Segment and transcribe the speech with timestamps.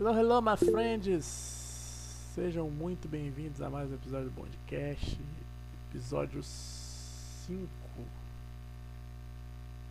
[0.00, 1.26] Hello, hello, my friends!
[2.34, 5.20] Sejam muito bem-vindos a mais um episódio do Bondcast,
[5.90, 7.68] episódio 5.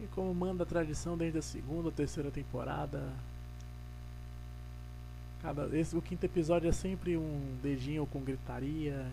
[0.02, 3.08] E como manda a tradição desde a segunda ou terceira temporada,
[5.44, 9.06] cada, esse, o quinto episódio é sempre um dedinho com gritaria,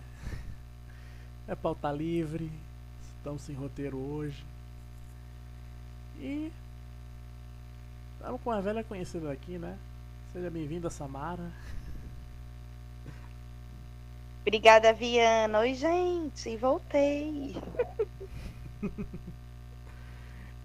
[1.46, 2.50] é pauta livre,
[3.18, 4.42] estamos sem roteiro hoje.
[6.18, 6.50] E
[8.14, 9.76] estamos com uma velha conhecida aqui, né?
[10.36, 11.50] Seja bem-vinda, Samara.
[14.42, 15.60] Obrigada, Viana.
[15.60, 16.54] Oi, gente.
[16.58, 17.56] Voltei.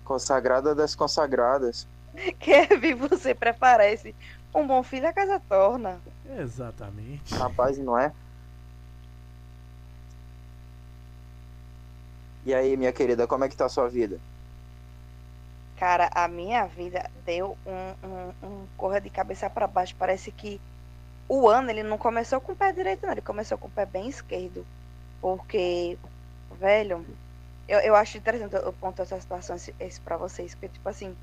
[0.03, 1.87] Consagrada das consagradas.
[2.37, 4.13] Kevin, você preparece
[4.53, 6.01] um bom filho a casa torna.
[6.37, 7.33] Exatamente.
[7.33, 8.11] Rapaz, não é?
[12.45, 14.19] E aí, minha querida, como é que tá a sua vida?
[15.81, 19.95] Cara, a minha vida deu um, um, um corra de cabeça para baixo.
[19.97, 20.61] Parece que
[21.27, 23.11] o ano ele não começou com o pé direito, não.
[23.11, 24.63] Ele começou com o pé bem esquerdo.
[25.19, 25.97] Porque,
[26.59, 27.03] velho,
[27.67, 30.53] eu, eu acho interessante eu ponto essa situação esse, esse pra vocês.
[30.53, 31.17] Porque, tipo assim,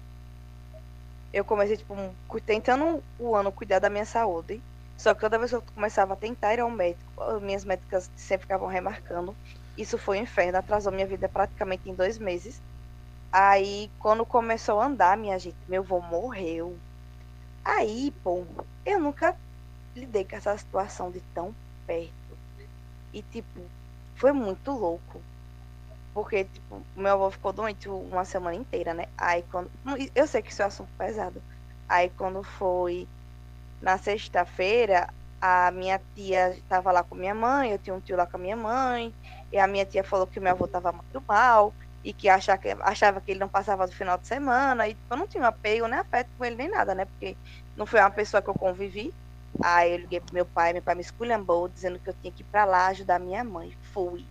[1.32, 2.12] eu comecei, tipo, um,
[2.44, 4.60] tentando o ano cuidar da minha saúde.
[4.96, 8.46] Só que toda vez que eu começava a tentar ir ao médico, minhas médicas sempre
[8.46, 9.36] ficavam remarcando.
[9.76, 12.60] Isso foi um inferno, atrasou minha vida praticamente em dois meses.
[13.32, 16.78] Aí, quando começou a andar, minha gente, meu avô morreu.
[17.64, 18.46] Aí, pô,
[18.84, 19.36] eu nunca
[19.94, 21.54] lidei com essa situação de tão
[21.86, 22.38] perto.
[23.12, 23.60] E, tipo,
[24.16, 25.22] foi muito louco.
[26.14, 29.06] Porque, tipo, meu avô ficou doente uma semana inteira, né?
[29.16, 29.70] Aí, quando.
[30.14, 31.42] Eu sei que isso é um assunto pesado.
[31.88, 33.08] Aí, quando foi
[33.80, 35.08] na sexta-feira,
[35.40, 38.40] a minha tia estava lá com minha mãe, eu tinha um tio lá com a
[38.40, 39.14] minha mãe,
[39.52, 42.68] e a minha tia falou que meu avô estava muito mal e que achava, que
[42.80, 45.98] achava que ele não passava do final de semana, e eu não tinha apego nem
[45.98, 47.04] afeto com ele nem nada, né?
[47.04, 47.36] Porque
[47.76, 49.12] não foi uma pessoa que eu convivi.
[49.62, 52.42] Aí eu liguei pro meu pai, meu pai me esculhambou, dizendo que eu tinha que
[52.42, 53.76] ir pra lá ajudar minha mãe.
[53.92, 54.24] Fui.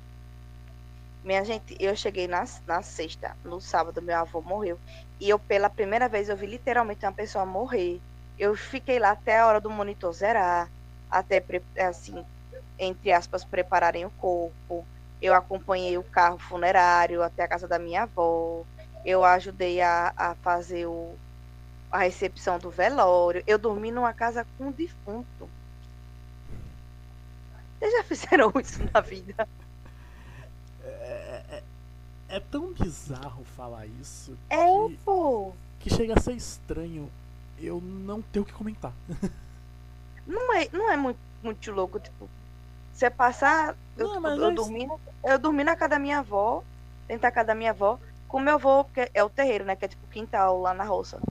[1.24, 4.80] Minha gente, eu cheguei na, na sexta, no sábado meu avô morreu,
[5.20, 8.00] e eu pela primeira vez eu vi literalmente uma pessoa morrer.
[8.40, 10.70] Eu fiquei lá até a hora do monitor zerar,
[11.12, 11.44] até
[11.80, 12.24] assim,
[12.80, 14.86] entre aspas, prepararem o corpo
[15.22, 18.64] eu acompanhei o carro funerário até a casa da minha avó.
[19.06, 21.16] Eu ajudei a, a fazer o,
[21.92, 23.44] a recepção do velório.
[23.48, 25.50] Eu dormi numa casa com um defunto.
[27.80, 29.48] Vocês já fizeram isso na vida?
[30.84, 31.64] É, é,
[32.30, 34.38] é tão bizarro falar isso.
[34.50, 35.54] É, que, pô.
[35.80, 37.10] Que chega a ser estranho
[37.60, 38.94] eu não ter o que comentar.
[40.28, 42.30] Não é, não é muito, muito louco, tipo,
[42.94, 43.78] você passar.
[43.98, 44.88] Eu, não, eu, eu, dormi,
[45.24, 46.64] eu dormi na casa da minha avó,
[47.08, 49.76] dentro da casa da minha avó, com meu avô, que é o terreiro, né?
[49.76, 51.22] Que é tipo quintal lá na roça.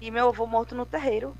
[0.00, 1.34] E meu avô morto no terreiro.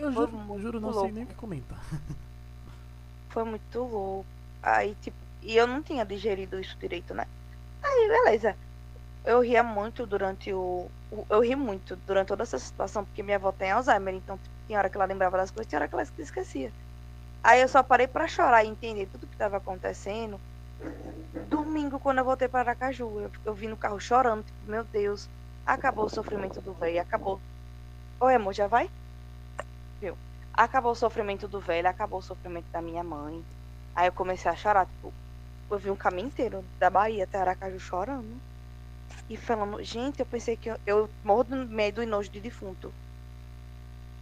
[0.00, 1.06] Eu juro, juro não louco.
[1.06, 1.78] sei nem o que comentar.
[3.30, 4.26] Foi muito louco.
[4.62, 7.26] Aí, tipo, e eu não tinha digerido isso direito, né?
[7.82, 8.56] Aí, beleza
[9.24, 13.36] eu ria muito durante o, o, Eu ri muito durante toda essa situação, porque minha
[13.36, 15.94] avó tem Alzheimer, então tipo, tinha hora que ela lembrava das coisas, tinha hora que
[15.94, 16.72] ela esquecia.
[17.42, 20.40] Aí eu só parei para chorar e entender tudo que estava acontecendo.
[21.48, 25.28] Domingo, quando eu voltei para Aracaju, eu, eu vim no carro chorando, tipo, meu Deus,
[25.66, 27.40] acabou o sofrimento do velho, acabou.
[28.20, 28.90] Oi, amor, já vai?
[30.00, 30.16] Viu?
[30.52, 33.44] Acabou o sofrimento do velho, acabou o sofrimento da minha mãe.
[33.94, 35.12] Aí eu comecei a chorar, tipo,
[35.70, 38.40] eu vi um caminho inteiro da Bahia até Aracaju chorando
[39.28, 42.92] e falando, gente, eu pensei que eu, eu morro do medo e nojo de defunto.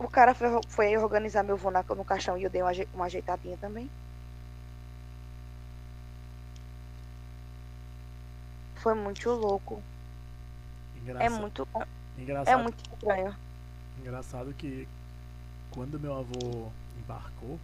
[0.02, 3.56] O cara foi, foi organizar meu voo no caixão e eu dei uma, uma ajeitadinha
[3.58, 3.88] também.
[8.76, 9.80] Foi muito louco.
[11.18, 11.68] É muito
[12.18, 12.48] Engraçado.
[12.48, 13.36] É muito estranho.
[14.00, 14.88] Engraçado que
[15.70, 17.58] quando meu avô embarcou,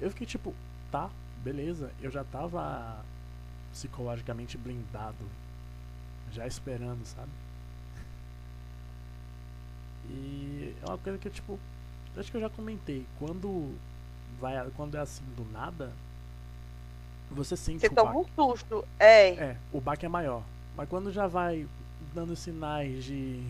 [0.00, 0.52] eu fiquei tipo,
[0.90, 1.08] tá,
[1.42, 3.04] beleza, eu já tava
[3.72, 5.24] psicologicamente blindado
[6.32, 7.30] já esperando, sabe?
[10.08, 11.58] E é uma coisa que tipo,
[12.16, 13.74] acho que eu já comentei, quando
[14.40, 15.92] vai quando é assim do nada,
[17.30, 18.18] você sente você o toma baque.
[18.20, 19.30] um susto, é.
[19.34, 20.42] É, o baque é maior.
[20.76, 21.66] Mas quando já vai
[22.14, 23.42] dando sinais de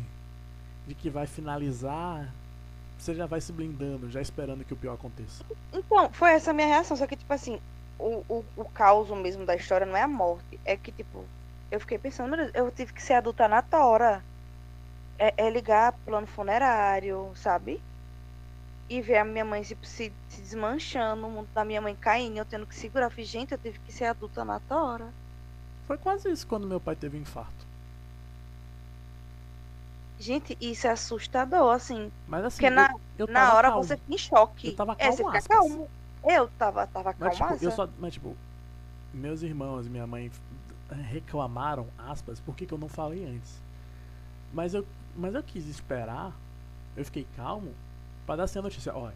[0.86, 2.32] de que vai finalizar,
[2.98, 5.44] você já vai se blindando, já esperando que o pior aconteça.
[5.72, 7.60] Então, foi essa a minha reação, só que tipo assim,
[7.98, 11.24] o, o, o caos mesmo da história não é a morte, é que tipo,
[11.70, 14.22] eu fiquei pensando, eu tive que ser adulta na tora.
[15.18, 17.80] É, é ligar plano funerário, sabe?
[18.88, 22.36] E ver a minha mãe se, se, se desmanchando, o mundo da minha mãe caindo,
[22.36, 23.06] eu tendo que segurar.
[23.06, 25.08] Eu falei, gente, eu tive que ser adulta na tora.
[25.86, 27.66] Foi quase isso quando meu pai teve um infarto.
[30.18, 32.10] Gente, isso é assustador, assim.
[32.26, 33.84] Mas assim, Porque na, eu, eu na hora calmo.
[33.84, 34.68] você fica em choque.
[34.68, 35.90] Eu tava é, você calmo, fica calmo.
[36.24, 38.36] Eu tava, tava Mas, tipo, eu só, mas, tipo,
[39.12, 40.30] meus irmãos e minha mãe
[40.90, 43.60] reclamaram, aspas, por que, que eu não falei antes.
[44.52, 44.86] Mas eu,
[45.16, 46.32] mas eu quis esperar,
[46.96, 47.72] eu fiquei calmo,
[48.24, 48.94] pra dar assim a notícia.
[48.94, 49.14] Olha,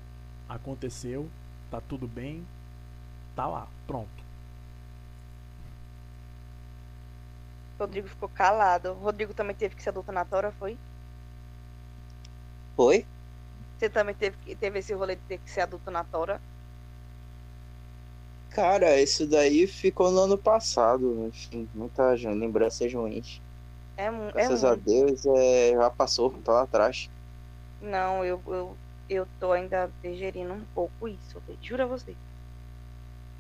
[0.48, 1.28] aconteceu,
[1.70, 2.46] tá tudo bem,
[3.36, 4.08] tá lá, pronto.
[7.78, 8.92] Rodrigo ficou calado.
[8.94, 10.76] Rodrigo também teve que ser adulto na tora, foi?
[12.76, 13.06] Foi?
[13.78, 16.40] Você também teve, teve esse rolê de ter que ser adulto na tora?
[18.50, 21.26] Cara, isso daí ficou no ano passado.
[21.28, 23.40] Enfim, muitas lembranças ruins.
[24.00, 24.84] É, é Graças a muito.
[24.84, 27.10] Deus, é, já passou, tá lá atrás.
[27.82, 28.76] Não, eu, eu,
[29.08, 32.14] eu tô ainda digerindo um pouco isso, juro a você.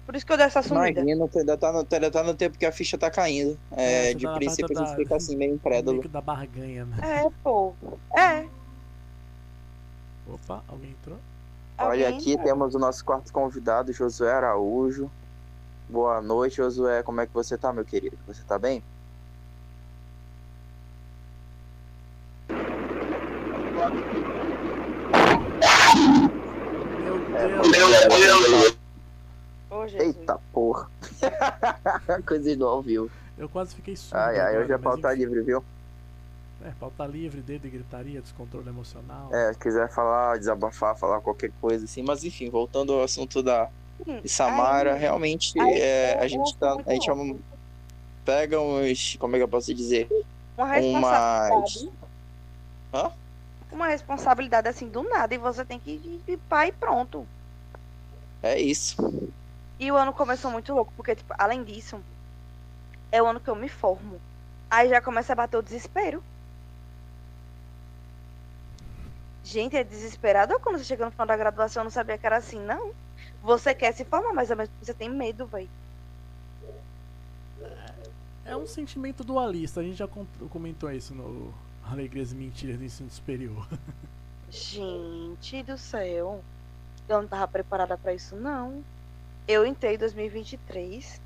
[0.04, 1.00] Por isso que eu dei essa sumida.
[1.00, 3.56] Imagina, ainda tá, no, ainda tá no tempo que a ficha tá caindo.
[3.76, 5.92] É, É, de tá princípio a gente da- fica assim, meio incrédulo.
[5.92, 6.96] Meio que da barganha, né?
[7.00, 7.74] É, pô.
[8.16, 8.44] É.
[10.26, 11.18] Opa, alguém entrou?
[11.78, 15.10] Olha, alguém- aqui temos o nosso quarto convidado, Josué Araújo.
[15.88, 17.02] Boa noite, Josué.
[17.02, 18.18] Como é que você tá, meu querido?
[18.26, 18.82] Você tá bem?
[27.48, 28.76] Meu Deus!
[29.94, 30.88] Eita porra.
[32.26, 33.10] Coisas do ao vivo.
[33.38, 34.16] Eu quase fiquei surdo.
[34.16, 35.24] Ai, ai, hoje é pauta enfim.
[35.24, 35.64] livre, viu?
[36.62, 39.30] É, pauta livre, dedo e gritaria, descontrole emocional.
[39.32, 42.02] É, se quiser falar, desabafar, falar qualquer coisa assim.
[42.02, 43.68] Mas enfim, voltando ao assunto da
[44.06, 46.76] Hum, Samara, aí- realmente aí é, a gente tá.
[46.86, 47.38] A gente é um-
[48.24, 49.16] pega uns.
[49.18, 50.08] Como é que eu posso dizer?
[50.56, 51.88] Uma Umas.
[52.92, 53.10] Hã?
[53.72, 57.26] Uma responsabilidade assim do nada e você tem que ir de pai e pronto.
[58.42, 58.96] É isso.
[59.78, 62.00] E o ano começou muito louco, porque, tipo, além disso,
[63.10, 64.20] é o ano que eu me formo.
[64.70, 66.22] Aí já começa a bater o desespero.
[69.42, 72.36] Gente, é desesperador quando você chega no final da graduação, eu não sabia que era
[72.36, 72.92] assim, não.
[73.42, 75.68] Você quer se formar, mas ao mesmo tempo você tem medo, velho.
[78.44, 81.54] É um sentimento dualista, a gente já comentou isso no
[81.90, 83.66] Alegrias e Mentiras do Ensino Superior.
[84.50, 86.42] Gente do céu.
[87.08, 88.82] Eu não tava preparada pra isso, não.
[89.46, 91.20] Eu entrei em 2023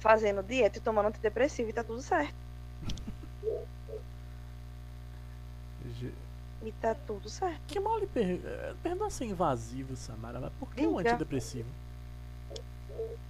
[0.00, 2.34] fazendo dieta e tomando antidepressivo e tá tudo certo.
[6.64, 7.60] E tá tudo certo.
[7.66, 8.40] Que mal lhe per...
[8.44, 11.10] eh, ser invasivo, Samara, mas por que um Diga.
[11.10, 11.68] antidepressivo?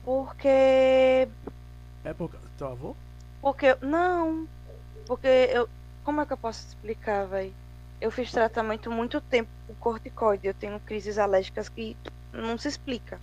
[0.05, 1.29] Porque.
[2.05, 2.97] É por causa do teu avô?
[3.41, 3.75] Porque.
[3.81, 4.47] Não.
[5.13, 5.69] Porque eu.
[6.05, 7.53] Como é que eu posso explicar, velho?
[8.01, 10.47] Eu fiz tratamento muito tempo com corticoide.
[10.47, 11.95] Eu tenho crises alérgicas que
[12.33, 13.21] não se explica.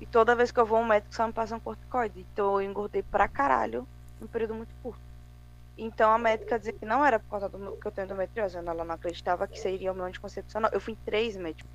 [0.00, 2.24] E toda vez que eu vou ao médico só me passa um corticoide.
[2.32, 3.84] Então eu engordei pra caralho
[4.20, 5.00] num período muito curto.
[5.76, 8.56] Então a médica dizia que não era por causa do que eu tenho endometriose.
[8.56, 10.70] Ela não acreditava que seria o meu anticoncepcional.
[10.72, 11.68] Eu fui em três médicos.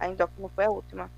[0.00, 1.10] A endócrina foi a última.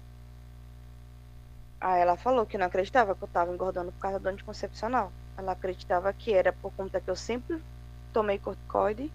[1.87, 5.13] Aí ela falou que não acreditava que eu tava engordando por causa do anticoncepcional.
[5.37, 7.63] Ela acreditava que era por conta que eu sempre
[8.11, 9.13] tomei corticoide,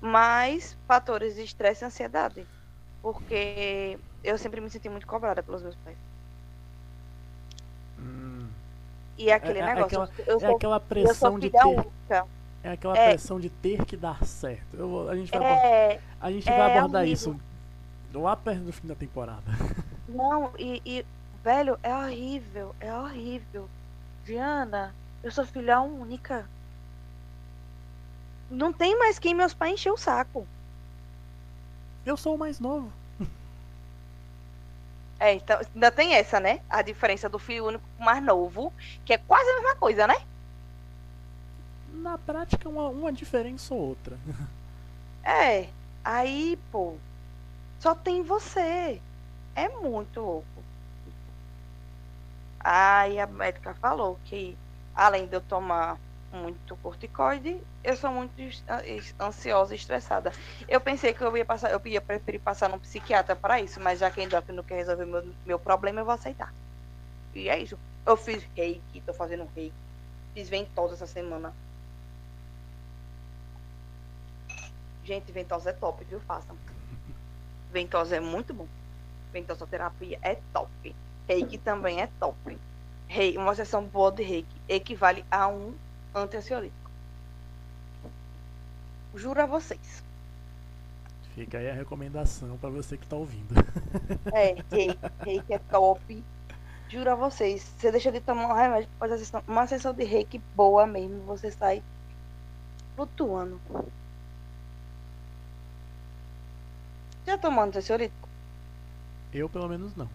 [0.00, 2.46] mais fatores de estresse e ansiedade.
[3.02, 5.98] Porque eu sempre me senti muito cobrada pelos meus pais.
[7.98, 8.48] Hum,
[9.18, 11.64] E aquele É- é negócio, aquela- eu é sou, aquela eu sou pressão de ter.
[11.66, 12.26] única.
[12.64, 13.08] É aquela É.
[13.10, 14.74] pressão de ter que dar certo.
[14.74, 17.12] Eu vou- a gente vai, É, a gente é vai abordar horrível.
[17.32, 17.40] isso
[18.14, 19.42] lá perto do fim da temporada.
[20.08, 21.06] não, e, e,
[21.46, 23.68] velho, é horrível, é horrível.
[24.24, 26.44] Diana, eu sou filha única.
[28.50, 30.44] Não tem mais quem meus pais encher o saco.
[32.04, 32.92] Eu sou o mais novo.
[35.18, 36.60] É, então ainda tem essa, né?
[36.68, 38.70] A diferença do filho único pro mais novo,
[39.02, 40.14] que é quase a mesma coisa, né?
[41.88, 44.18] Na prática, uma, uma diferença ou outra.
[45.24, 45.68] É.
[46.04, 46.96] Aí, pô,
[47.80, 49.00] só tem você.
[49.56, 50.55] É muito louco.
[52.68, 54.58] Aí a médica falou que,
[54.92, 56.00] além de eu tomar
[56.32, 58.32] muito corticoide, eu sou muito
[59.20, 60.32] ansiosa e estressada.
[60.66, 64.00] Eu pensei que eu ia passar, eu ia preferir passar num psiquiatra para isso, mas
[64.00, 66.52] já que endócrino quer resolver meu, meu problema, eu vou aceitar.
[67.32, 67.78] E é isso.
[68.04, 69.72] Eu fiz reiki, tô fazendo reiki.
[70.34, 71.54] Fiz ventosa essa semana.
[75.04, 76.18] Gente, ventosa é top, viu?
[76.22, 76.56] Façam.
[77.70, 78.66] Ventosa é muito bom.
[79.32, 80.96] Ventosa terapia é top.
[81.28, 82.58] Reiki também é top.
[83.08, 85.74] Rei, uma sessão boa de reiki equivale a um
[86.14, 86.90] antiansiolítico.
[89.14, 90.02] Juro a vocês.
[91.34, 93.54] Fica aí a recomendação pra você que tá ouvindo.
[94.32, 96.24] É, reiki, reiki é top.
[96.88, 97.62] Juro a vocês.
[97.76, 100.86] Você deixa de tomar um remédio pra fazer a sessão, uma sessão de reiki boa
[100.86, 101.22] mesmo.
[101.24, 101.82] Você sai
[102.94, 103.60] flutuando.
[107.26, 108.28] Já tomando ansiolítico?
[109.34, 110.08] Eu, pelo menos, não.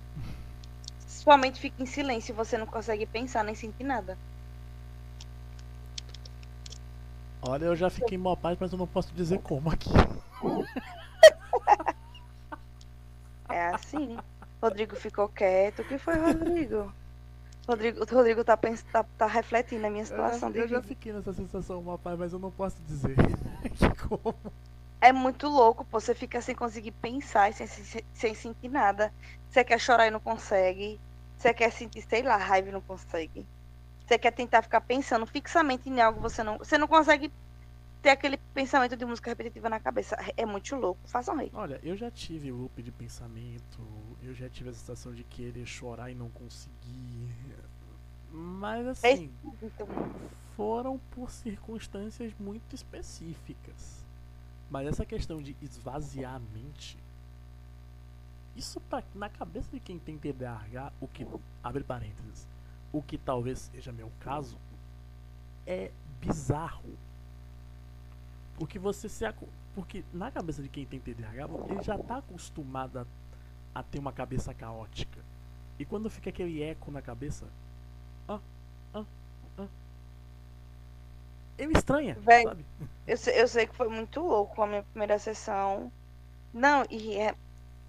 [1.21, 4.17] Sua mente fica em silêncio e você não consegue pensar nem sentir nada.
[7.43, 9.91] Olha, eu já fiquei mó paz, mas eu não posso dizer como aqui.
[13.47, 14.17] É assim.
[14.59, 15.83] Rodrigo ficou quieto.
[15.83, 16.91] O que foi, Rodrigo?
[17.67, 18.81] Rodrigo, o Rodrigo tá, pens...
[18.91, 22.33] tá, tá refletindo a minha Eu situação de eu já fiquei nessa sensação paz, mas
[22.33, 23.15] eu não posso dizer
[24.09, 24.33] como.
[24.99, 25.99] É muito louco, pô.
[25.99, 29.13] Você fica sem conseguir pensar e sem, sem, sem sentir nada.
[29.51, 30.99] Você quer chorar e não consegue.
[31.41, 33.47] Você quer sentir, sei lá, raiva e não consegue.
[34.05, 36.59] Você quer tentar ficar pensando fixamente em algo, você não.
[36.59, 37.31] Você não consegue
[37.99, 40.15] ter aquele pensamento de música repetitiva na cabeça.
[40.37, 40.99] É muito louco.
[41.05, 41.49] Façam rei.
[41.51, 43.81] Olha, eu já tive loop de pensamento,
[44.21, 47.33] eu já tive a sensação de querer chorar e não conseguir.
[48.31, 49.31] Mas assim,
[49.63, 49.87] Então,
[50.55, 54.05] foram por circunstâncias muito específicas.
[54.69, 56.99] Mas essa questão de esvaziar a mente,
[58.55, 61.25] isso pra, na cabeça de quem tem TDAH, o que
[61.63, 62.47] abre parênteses,
[62.91, 64.57] o que talvez seja meu caso,
[65.65, 66.97] é bizarro.
[68.57, 69.25] Porque você se
[69.73, 73.05] porque na cabeça de quem tem TDAH, ele já está acostumado a,
[73.73, 75.19] a ter uma cabeça caótica.
[75.79, 77.47] E quando fica aquele eco na cabeça,
[78.27, 78.39] ah,
[78.93, 79.05] ah,
[79.57, 79.67] ah,
[81.57, 82.65] ele estranha, Véi, sabe?
[83.07, 85.91] eu, sei, eu sei que foi muito louco a minha primeira sessão.
[86.53, 87.35] Não, e é.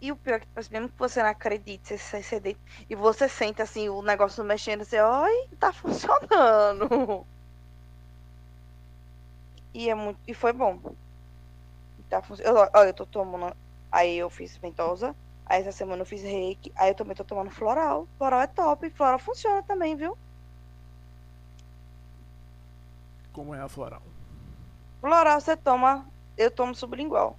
[0.02, 2.40] E o pior é que, tipo assim, mesmo que você não acredite, você, você, você
[2.40, 7.24] deita e você sente assim o negócio mexendo, você, oi, tá funcionando.
[9.72, 10.18] E é muito.
[10.26, 10.76] E foi bom.
[12.10, 12.40] Tá func...
[12.40, 13.56] eu, ó, eu tô tomando.
[13.92, 15.14] Aí eu fiz ventosa.
[15.46, 16.72] Aí essa semana eu fiz reiki.
[16.76, 18.08] Aí eu também tô tomando floral.
[18.18, 18.90] Floral é top.
[18.90, 20.18] Floral funciona também, viu?
[23.32, 24.02] Como é a floral.
[25.00, 26.04] Floral você toma.
[26.36, 27.36] Eu tomo sublingual.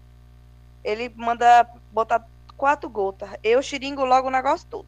[0.84, 2.25] Ele manda botar
[2.63, 3.29] quatro gotas.
[3.43, 4.88] Eu xiringo logo o negócio todo.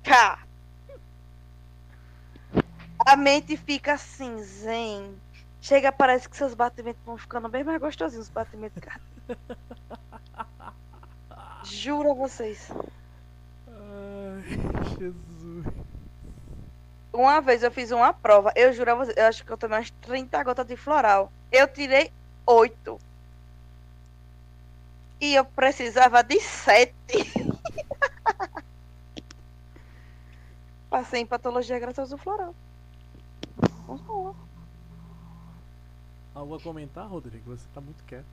[0.00, 0.46] Cá.
[3.04, 5.12] A mente fica assim, zen.
[5.60, 9.36] Chega, parece que seus batimentos vão ficando bem mais gostosinhos, os batimentos cardíacos.
[11.64, 12.70] Juro a vocês.
[13.66, 14.44] Ai,
[15.00, 15.66] Jesus.
[17.12, 19.78] Uma vez eu fiz uma prova, eu juro a vocês, eu acho que eu tomei
[19.78, 21.32] umas 30 gotas de floral.
[21.50, 22.12] Eu tirei
[22.46, 23.09] 8.
[25.20, 26.94] E eu precisava de 7.
[30.88, 32.54] Passei em patologia graças ao floral.
[36.34, 37.54] Algo a comentar, Rodrigo?
[37.56, 38.24] Você tá muito quieto.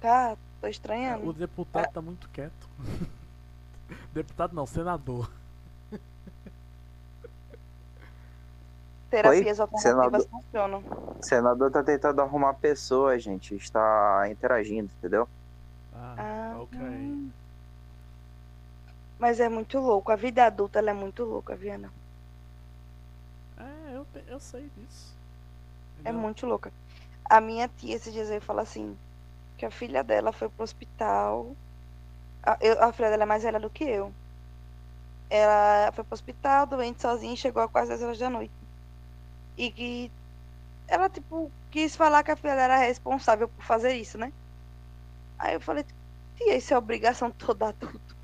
[0.00, 1.32] Tá, tô O estranhando.
[1.32, 2.68] deputado tá muito quieto.
[4.12, 5.30] deputado não, senador.
[9.10, 9.62] Terapias Oi?
[9.62, 10.28] alternativas Senador.
[10.28, 10.82] funcionam.
[11.18, 13.54] O senador tá tentando arrumar pessoas, gente.
[13.54, 15.28] Está interagindo, entendeu?
[15.94, 16.76] Ah, Ah, ok.
[19.18, 20.12] Mas é muito louco.
[20.12, 21.90] A vida adulta ela é muito louca, Viana.
[23.58, 25.14] É, eu, eu sei disso.
[26.04, 26.20] É Entendeu?
[26.22, 26.72] muito louca.
[27.30, 28.98] A minha tia esses dias falar assim,
[29.58, 31.56] que a filha dela foi pro hospital.
[32.44, 34.14] A, eu- a filha dela é mais velha do que eu.
[35.30, 38.54] Ela foi pro hospital, doente, sozinha, e chegou a quase 10 horas da noite.
[39.56, 40.12] E que
[40.88, 44.32] ela, tipo, quis falar que a filha dela era responsável por fazer isso, né?
[45.42, 45.84] Aí eu falei,
[46.36, 48.16] tia, isso é obrigação toda adulto.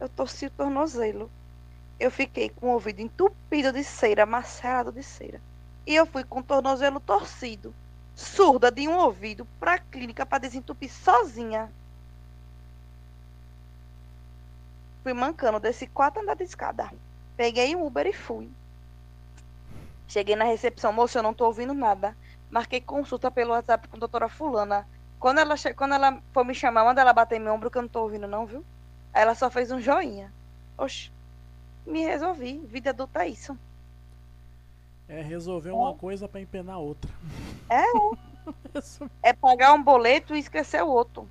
[0.00, 1.30] Eu torci o tornozelo.
[2.00, 5.40] Eu fiquei com o ouvido entupido de cera, macerado de cera.
[5.86, 7.72] E eu fui com o tornozelo torcido,
[8.12, 11.70] surda de um ouvido, pra clínica pra desentupir sozinha.
[15.04, 16.92] Fui mancando, desci quatro andares de escada.
[17.36, 18.50] Peguei um Uber e fui.
[20.08, 22.16] Cheguei na recepção, moço, eu não tô ouvindo nada.
[22.50, 24.84] Marquei consulta pelo WhatsApp com a doutora fulana.
[25.18, 25.54] Quando ela.
[25.74, 28.02] Quando ela for me chamar, manda ela bater em meu ombro que eu não tô
[28.02, 28.64] ouvindo não, viu?
[29.12, 30.32] Aí ela só fez um joinha.
[30.76, 31.10] Oxe,
[31.86, 32.58] me resolvi.
[32.66, 33.58] Vida adulta é isso.
[35.08, 37.10] É resolver uma coisa pra empenar outra.
[37.68, 37.82] É.
[39.22, 41.28] É pagar um boleto e esquecer o outro.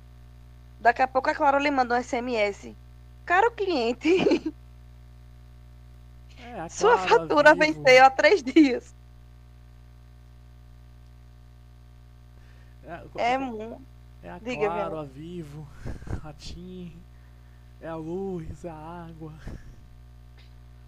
[0.78, 2.76] Daqui a pouco a Clara lhe manda um SMS.
[3.24, 4.52] Caro cliente,
[6.38, 8.95] é sua fatura venceu há três dias.
[12.86, 13.82] É, É mu-
[14.22, 15.66] é a diga, Claro, a Vivo,
[16.24, 16.96] a TIM,
[17.80, 19.32] é a luz, é a água.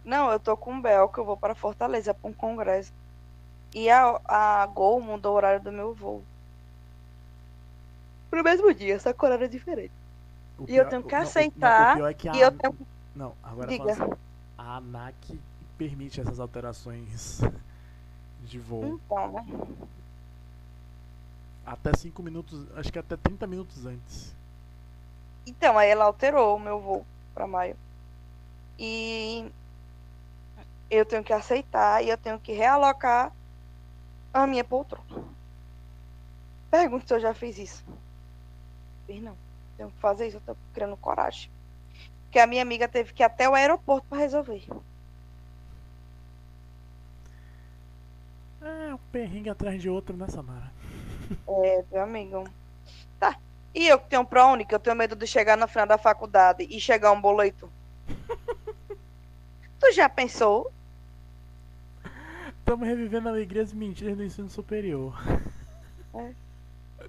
[0.05, 2.93] Não, eu tô com o Bel, que eu vou para Fortaleza para um congresso.
[3.75, 6.23] E a, a Gol mudou o horário do meu voo.
[8.31, 9.93] Pro mesmo dia, só que horário é diferente.
[10.59, 12.35] O E eu pior- tenho que não, o- não, aceitar, o pior é que a,
[12.35, 12.79] E eu tenho
[13.15, 13.93] Não, agora Diga.
[13.93, 14.13] assim,
[14.57, 15.41] a ANAC
[15.77, 17.41] permite essas alterações
[18.41, 18.85] de voo.
[19.05, 19.45] Então, né?
[21.69, 24.35] Até 5 minutos, acho que até 30 minutos antes.
[25.47, 27.77] Então, aí ela alterou o meu voo pra maio.
[28.79, 29.51] E
[30.91, 33.31] eu tenho que aceitar e eu tenho que realocar
[34.33, 35.05] a minha poltrona.
[36.71, 37.85] Pergunto se eu já fiz isso.
[39.07, 39.37] Fiz não.
[39.77, 41.51] Tenho que fazer isso, eu tô criando coragem.
[42.25, 44.67] Porque a minha amiga teve que ir até o aeroporto para resolver.
[48.63, 50.78] É, um perrengue atrás de outro, né, Samara?
[51.49, 52.45] É, meu amigo.
[53.19, 53.37] Tá.
[53.75, 56.67] E eu que tenho ProUni, que eu tenho medo de chegar no final da faculdade
[56.69, 57.71] e chegar um boleto.
[59.79, 60.73] tu já pensou?
[62.59, 65.19] Estamos revivendo alegrias e mentiras do ensino superior.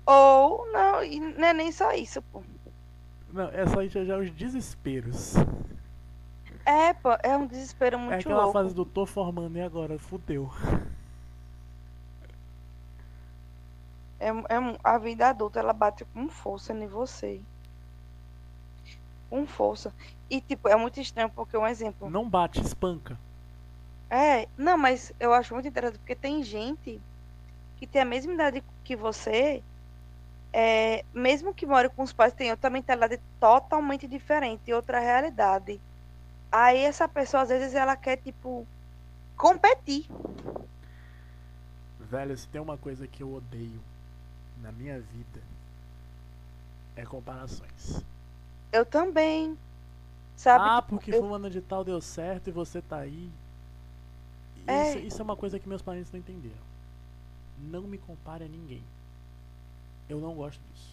[0.05, 2.41] Ou não, e não é nem só isso, pô.
[3.31, 5.35] Não, é só já já os desesperos.
[6.65, 8.53] É, pô, é um desespero É muito aquela louco.
[8.53, 10.51] fase do tô formando e agora, fudeu.
[14.19, 17.41] É, é a vida adulta, ela bate com força em você.
[19.29, 19.93] Com força.
[20.29, 22.09] E, tipo, é muito estranho, porque um exemplo.
[22.09, 23.17] Não bate, espanca.
[24.09, 26.99] É, não, mas eu acho muito interessante, porque tem gente
[27.77, 29.63] que tem a mesma idade que você,
[30.51, 35.79] é, mesmo que more com os pais, tem outra mentalidade totalmente diferente, outra realidade.
[36.51, 38.67] Aí essa pessoa, às vezes, ela quer, tipo,
[39.38, 40.07] competir.
[41.99, 43.79] Velho, se tem uma coisa que eu odeio
[44.61, 45.41] na minha vida
[46.95, 48.03] é comparações.
[48.71, 49.57] Eu também.
[50.35, 50.63] Sabe?
[50.67, 53.29] ah, Tipo, porque eu- fulano de tal deu certo e você tá aí.
[54.57, 54.99] Isso É.
[54.99, 56.69] isso é uma coisa que meus parentes não entenderam.
[57.57, 58.83] Não me compare a ninguém.
[60.07, 60.89] Eu não gosto disso.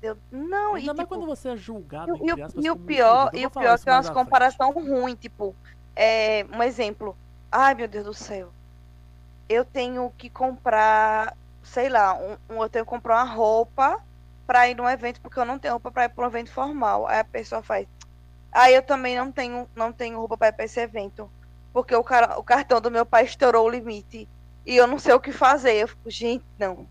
[0.00, 2.46] eu- não, e Ainda mais tipo, quando você é julgado, E, o- e entre o-
[2.46, 4.24] aspas, e o como pior, e o pior é isso que é umas à frente.
[4.24, 5.56] comparação ruim, tipo,
[5.96, 7.16] é, um exemplo.
[7.50, 8.52] Ai, meu Deus do céu.
[9.48, 11.36] Eu tenho que comprar,
[11.72, 14.00] sei lá, um, um- eu tenho que comprar uma roupa
[14.46, 17.06] pra ir num evento, porque eu não tenho roupa pra ir pra um evento formal.
[17.06, 17.86] Aí a pessoa faz.
[18.52, 21.30] Aí eu também não tenho, não tenho roupa pra ir pra esse evento,
[21.72, 24.28] porque o, cara, o cartão do meu pai estourou o limite.
[24.66, 25.74] E eu não sei o que fazer.
[25.74, 26.86] Eu fico, gente, não.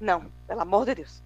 [0.00, 1.22] Não, pelo amor de Deus.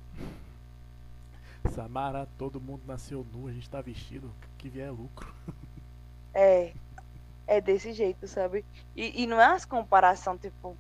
[1.75, 5.35] Samara, todo mundo nasceu nu, a gente tá vestido, que vier lucro.
[6.33, 6.73] É,
[7.47, 8.65] é desse jeito, sabe?
[8.95, 10.77] E, e não é as comparação, tipo,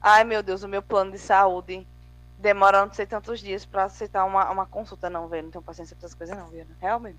[0.00, 1.86] ai meu Deus, o meu plano de saúde
[2.38, 5.44] demora não sei tantos dias pra aceitar uma, uma consulta, não, velho.
[5.44, 6.68] Não tenho paciência pra essas coisas, não, velho.
[6.80, 7.18] Realmente.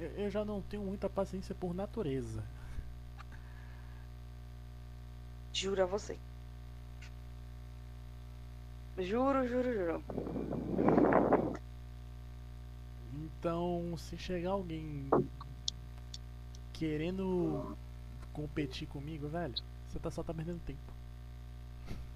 [0.00, 2.42] Eu- Eu já não tenho muita paciência por natureza.
[5.52, 6.18] Juro a você.
[8.98, 10.02] Juro, juro, juro.
[13.12, 15.08] Então, se chegar alguém
[16.74, 17.76] querendo
[18.32, 19.54] competir comigo, velho,
[19.88, 20.80] você tá, só tá perdendo tempo.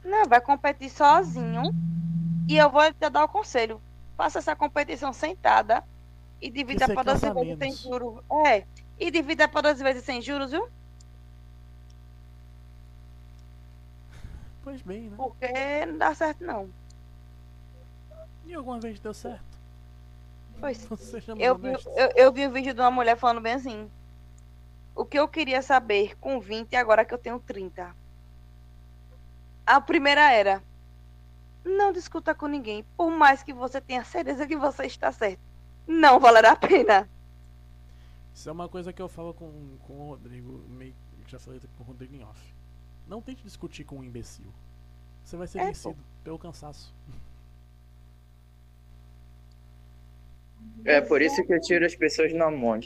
[0.05, 1.63] Não, vai competir sozinho.
[2.49, 3.81] E eu vou te dar o conselho.
[4.17, 5.85] Faça essa competição sentada
[6.41, 8.25] e divida para 12 cansa vezes sem juros.
[8.47, 8.65] É.
[8.99, 10.69] E divida para 12 vezes sem juros, viu?
[14.65, 15.17] Pois bem, né?
[15.17, 16.69] Porque não dá certo, não.
[18.45, 19.45] E alguma vez deu certo?
[20.59, 20.79] Pois.
[20.99, 23.89] Sejamos Eu vi, eu, eu vi um vídeo de uma mulher falando bem assim.
[24.99, 27.95] O que eu queria saber com 20 agora que eu tenho 30.
[29.65, 30.61] A primeira era.
[31.65, 35.39] Não discuta com ninguém, por mais que você tenha certeza que você está certo.
[35.87, 37.09] Não valerá a pena.
[38.35, 40.95] Isso é uma coisa que eu falo com, com o Rodrigo, meio,
[41.29, 42.55] já falei com o Rodrigo em off.
[43.07, 44.53] Não tente discutir com um imbecil.
[45.25, 45.95] Você vai ser É, pô.
[45.95, 46.93] vencido pelo cansaço.
[50.85, 52.81] É por isso que eu tiro as pessoas na mão.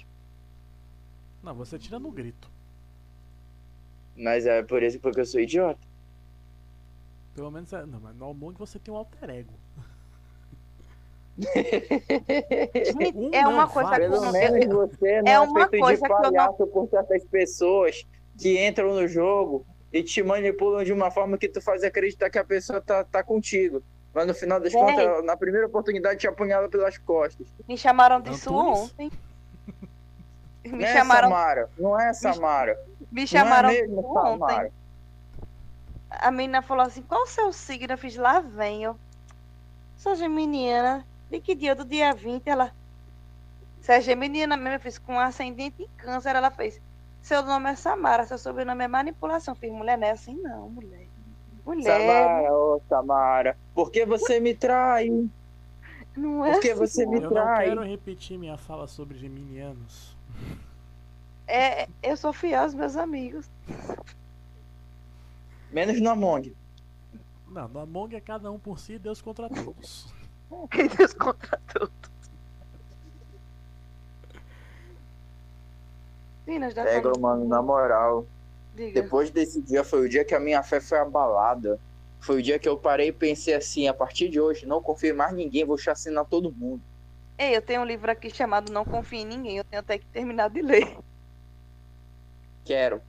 [1.43, 2.51] Não, você tira no grito.
[4.17, 5.81] Mas é por isso porque eu sou idiota.
[7.35, 7.85] Pelo menos é.
[7.87, 9.53] Não, mas no Among você tem um alter ego.
[13.17, 14.13] Um é não, uma coisa que vários.
[14.13, 16.23] eu Pelo não menos você não é é, uma feito coisa de que eu não-
[16.33, 18.07] palhaço por certas pessoas
[18.39, 22.39] que entram no jogo e te manipulam de uma forma que tu faz acreditar que
[22.39, 23.83] a pessoa tá, tá contigo.
[24.15, 24.83] Mas no final das Véi.
[24.83, 27.47] contas, na primeira oportunidade, te apunhala pelas costas.
[27.67, 29.11] Me chamaram disso ontem.
[30.65, 32.79] Me não é chamaram, Samara, não é Samara.
[33.11, 34.61] me chamaram não é mesmo ontem.
[34.61, 34.73] Samara.
[36.11, 37.93] A menina falou assim: qual o seu signo?
[37.93, 38.97] Eu fiz lá vem eu.
[39.97, 41.07] Sou geminiana.
[41.31, 41.75] De que dia?
[41.75, 42.47] Do dia 20.
[42.49, 42.73] Ela.
[43.81, 44.77] Você é geminiana mesmo?
[44.77, 46.37] Eu fiz com ascendente em câncer.
[46.37, 46.81] Ela fez.
[47.23, 49.53] Seu nome é Samara, seu sobrenome é manipulação.
[49.55, 51.07] Eu fiz, mulher, não é assim, não, mulher.
[51.65, 55.09] Mulher, Samara, ô Samara, por que você me trai?
[56.17, 56.79] não é por que assim.
[56.81, 57.67] você me Eu não trai?
[57.67, 60.12] quero repetir minha fala sobre geminianos.
[61.47, 63.51] É, eu sou fiel aos meus amigos.
[65.71, 66.55] Menos no Among.
[67.49, 70.07] Não, no Among é cada um por si, Deus contra todos.
[70.71, 71.93] Quem Deus contra tudo.
[76.47, 78.27] Minas, dá Pega, mano, na moral.
[78.75, 79.03] Diga.
[79.03, 81.79] Depois desse dia foi o dia que a minha fé foi abalada.
[82.21, 85.11] Foi o dia que eu parei e pensei assim, a partir de hoje, não confio
[85.11, 86.81] em mais ninguém, vou chacinar todo mundo.
[87.39, 89.57] Ei, eu tenho um livro aqui chamado Não Confie em Ninguém.
[89.57, 90.97] Eu tenho até que terminar de ler.
[92.65, 93.01] Quero.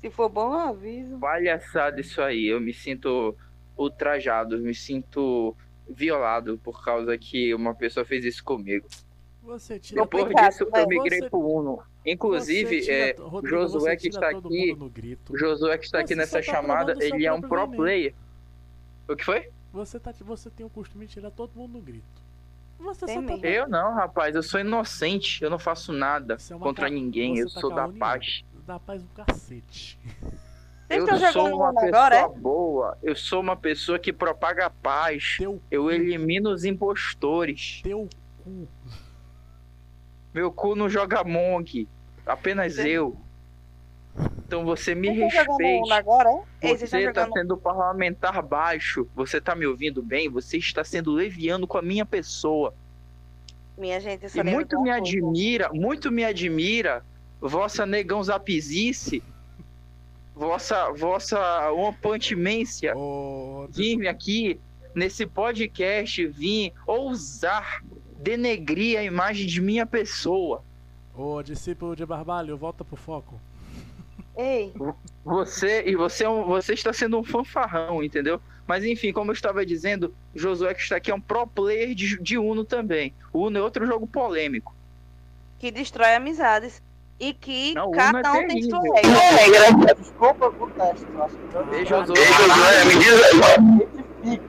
[0.00, 1.18] Se for bom, eu aviso.
[1.18, 2.46] Palhaçada isso aí.
[2.46, 3.36] Eu me sinto
[3.76, 5.54] ultrajado, me sinto
[5.88, 8.86] violado por causa que uma pessoa fez isso comigo.
[9.42, 11.82] Você tira Depois Complicado, disso, eu migrei Você- pro Uno.
[12.04, 15.32] Inclusive, tira- é, Rodrigo, Josué que está todo aqui- mundo no grito.
[15.32, 18.14] o Josué que está aqui Você nessa só tá chamada, ele é um pro player.
[19.08, 19.48] O que foi?
[19.72, 22.04] Você, tá, você tem o costume de tirar todo mundo no grito.
[22.78, 23.46] Você Tem só tá.
[23.46, 27.42] Eu não, rapaz, eu sou inocente, eu não faço nada é contra ca- ninguém, você
[27.42, 28.44] eu tá sou da paz.
[28.66, 29.98] dá paz um cacete.
[30.88, 32.28] Vocês Eu sou uma pessoa agora, é?
[32.28, 37.80] boa, eu sou uma pessoa que propaga a paz, Teu, eu elimino os impostores.
[37.82, 38.08] teu
[38.44, 38.68] cu.
[40.32, 41.88] Meu cu não joga Monk,
[42.24, 43.16] apenas Você- eu.
[44.46, 45.92] Então você me Vocês respeite.
[45.92, 46.72] agora, é?
[46.72, 49.08] Estão Você está jogando sendo parlamentar baixo.
[49.14, 50.28] Você tá me ouvindo bem?
[50.30, 52.72] Você está sendo leviano com a minha pessoa.
[53.76, 57.04] Minha gente, E muito me admira, muito me admira
[57.40, 59.22] vossa negão zapizice,
[60.34, 64.58] vossa, vossa uma pantimência Ô, vir aqui
[64.94, 67.82] nesse podcast, vir ousar
[68.18, 70.64] denegrir a imagem de minha pessoa.
[71.14, 73.38] ô, discípulo de Barbalho, volta pro foco.
[74.36, 74.72] Ei,
[75.24, 78.40] Você e você, é um- você está sendo um fanfarrão, entendeu?
[78.66, 82.20] Mas enfim, como eu estava dizendo, Josué que está aqui é um pro player de,
[82.20, 83.14] de Uno também.
[83.32, 84.74] O Uno é outro jogo polêmico.
[85.58, 86.82] que destrói amizades.
[87.18, 89.18] E que Não, cada é um tem sua terrível.
[89.18, 89.94] regra.
[89.94, 92.18] Desculpa por teste, eu acho que eu Ei, Josué.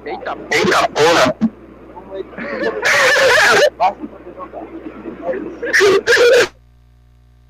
[0.05, 1.35] Eita Eita porra!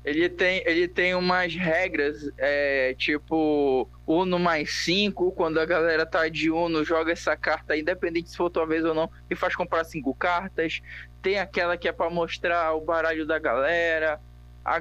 [0.08, 6.28] Ele tem, ele tem umas regras, é, tipo Uno mais 5, quando a galera tá
[6.28, 9.84] de Uno, joga essa carta, independente se for tua vez ou não, e faz comprar
[9.84, 10.80] cinco cartas.
[11.20, 14.18] Tem aquela que é pra mostrar o baralho da galera.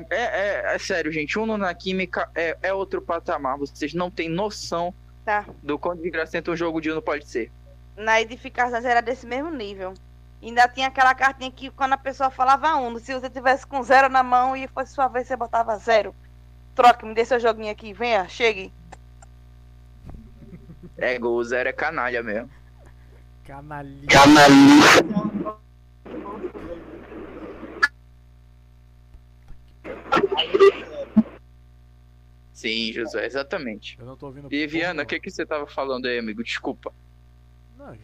[0.09, 3.57] É, é- é sério, gente, Uno na química é, é outro patamar.
[3.57, 4.93] Vocês não têm noção
[5.25, 5.45] Tá.
[5.61, 7.51] do quanto desgracento um jogo de Uno pode ser.
[7.97, 9.93] Na edificação era desse mesmo nível.
[10.41, 14.07] Ainda tinha aquela cartinha que quando a pessoa falava um, se você tivesse com zero
[14.07, 16.15] na mão e fosse sua vez, você botava zero.
[16.75, 18.71] Troque, me dê seu joguinho aqui, venha, chegue.
[20.95, 22.49] É, gol zero é canalha mesmo.
[23.43, 24.07] Canalinha.
[24.07, 25.57] Canalista.
[32.53, 33.97] Sim, José, exatamente.
[33.99, 34.51] Eu não tô ouvindo.
[34.51, 36.43] E Viana, o que, que você tava falando aí, amigo?
[36.43, 36.91] Desculpa.
[37.77, 37.97] Não, é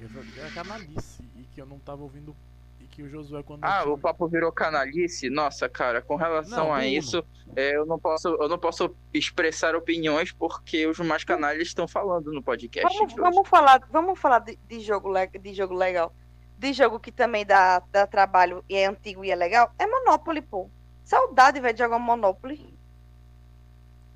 [0.54, 1.24] canalice.
[1.54, 2.36] Que eu não tava ouvindo.
[2.80, 3.64] E que o Josué quando.
[3.64, 5.30] Ah, tinha- o papo virou canalice.
[5.30, 7.24] Nossa, cara, com relação Não, a isso,
[7.56, 12.32] é, eu não posso, eu não posso expressar opiniões porque os mais canalhas estão falando
[12.32, 12.98] no podcast.
[12.98, 16.14] Vamos, vamos falar, vamos falar de, de jogo, de jogo legal.
[16.58, 19.72] De jogo que também dá, dá trabalho e é antigo e é legal.
[19.78, 20.70] É Monopoly, pô.
[21.04, 22.74] Saudade, velho, de jogar Monopoly.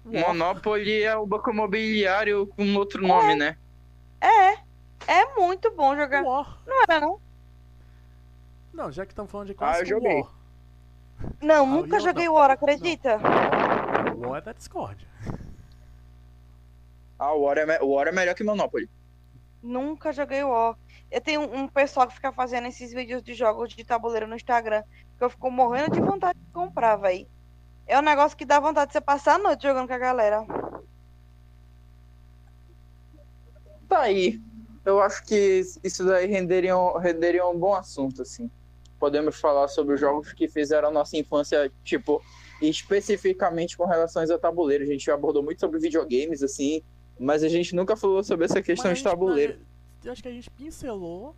[0.05, 3.57] Monopoly é o banco imobiliário com outro nome, né?
[4.21, 4.67] É.
[5.05, 6.23] É muito bom jogar.
[6.23, 7.19] Não era, não?
[8.77, 10.21] Não, já que estamos falando de Ah, eu clássico, joguei.
[10.21, 10.31] War.
[11.41, 12.33] Não, Ah, nunca joguei não.
[12.33, 13.17] o War, acredita?
[14.19, 15.07] War é da Discord.
[17.19, 18.87] Ah, o War é, me- o War é melhor que Monopoly.
[19.63, 20.77] Nunca joguei o War.
[21.09, 24.35] Eu tenho um, um pessoal que fica fazendo esses vídeos de jogos de tabuleiro no
[24.35, 24.83] Instagram.
[25.17, 27.27] Que eu fico morrendo de vontade de comprar, velho.
[27.87, 30.45] É um negócio que dá vontade de você passar a noite jogando com a galera.
[33.89, 34.39] Tá aí.
[34.85, 38.47] Eu acho que isso daí renderia um, renderia um bom assunto, assim.
[38.99, 42.21] Podemos falar sobre os jogos que fizeram a nossa infância, tipo,
[42.61, 44.83] especificamente com relações a tabuleiro.
[44.83, 46.81] A gente abordou muito sobre videogames, assim,
[47.19, 49.59] mas a gente nunca falou sobre essa questão Mas de gente- tabuleiro.
[50.03, 51.35] Eu acho que a gente pincelou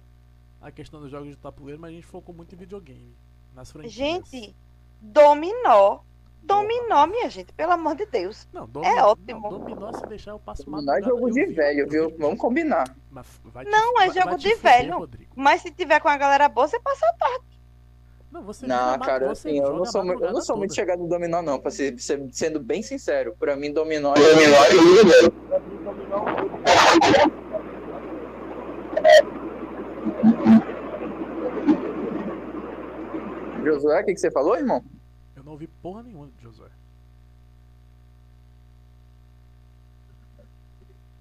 [0.62, 3.15] a questão dos jogos de tabuleiro, mas a gente focou muito em videogame.
[3.56, 3.93] Nas franquias.
[3.93, 4.56] Gente,
[5.02, 6.00] dominó.
[6.50, 8.48] Dominó, minha gente, pelo amor de Deus.
[8.52, 9.42] Não, é dominó, ótimo.
[9.42, 12.10] Não, dominó se deixar eu passo Não é jogo de vi- velho, viu?
[12.10, 12.86] vi- Vamos combinar.
[13.12, 14.98] Mas vai te- Não, é vai- jogo de fuder, velho.
[14.98, 15.32] Rodrigo.
[15.36, 17.46] Mas se tiver com a galera boa, você passa a tarde.
[18.32, 21.00] Não, você Não, joga- cara, você assim, eu não sou, eu não sou muito chegado
[21.00, 23.36] no dominó, não, pra ser, ser- sendo bem sincero.
[23.40, 25.34] Pra mim, dominó é Dominó é de velho.
[33.64, 34.84] Josué, o que, que você falou, irmão?
[35.50, 36.68] Não ouvi porra nenhuma de Josué.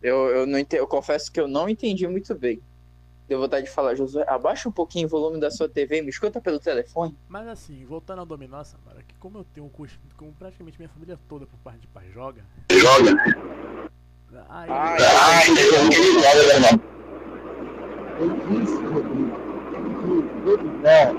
[0.03, 2.61] Eu, eu, não ente- eu confesso que eu não entendi muito bem.
[3.27, 6.11] Deu vontade de falar, Josué, abaixa um pouquinho o volume da sua TV e me
[6.11, 7.17] escuta pelo telefone.
[7.27, 10.91] Mas assim, voltando ao dominó, Samara, que como eu tenho um curso, como praticamente minha
[10.91, 13.11] família toda por parte de pai joga, Joga.
[14.51, 15.83] aí Ai, Ah, joga,
[16.45, 16.81] meu irmão.
[18.21, 18.29] Eu
[18.61, 19.33] disse, Rodrigo,
[20.87, 21.15] é um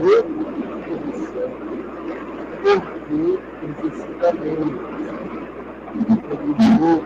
[0.00, 0.61] jogo
[2.62, 4.62] porque necessita dele.
[6.32, 7.04] Aquele jogo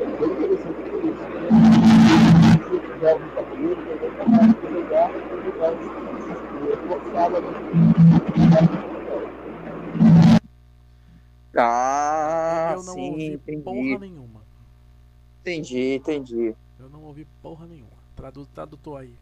[0.00, 1.22] é interessante por isso.
[1.22, 1.48] Né?
[3.00, 3.16] Vai
[4.16, 5.10] capaz de jogar
[6.64, 7.36] e forçada
[11.56, 13.62] Ah, eu não sim, ouvi entendi.
[13.62, 14.42] porra nenhuma.
[15.40, 16.56] Entendi, entendi.
[16.80, 17.92] Eu não ouvi porra nenhuma.
[18.16, 19.14] Tradu tradutor aí.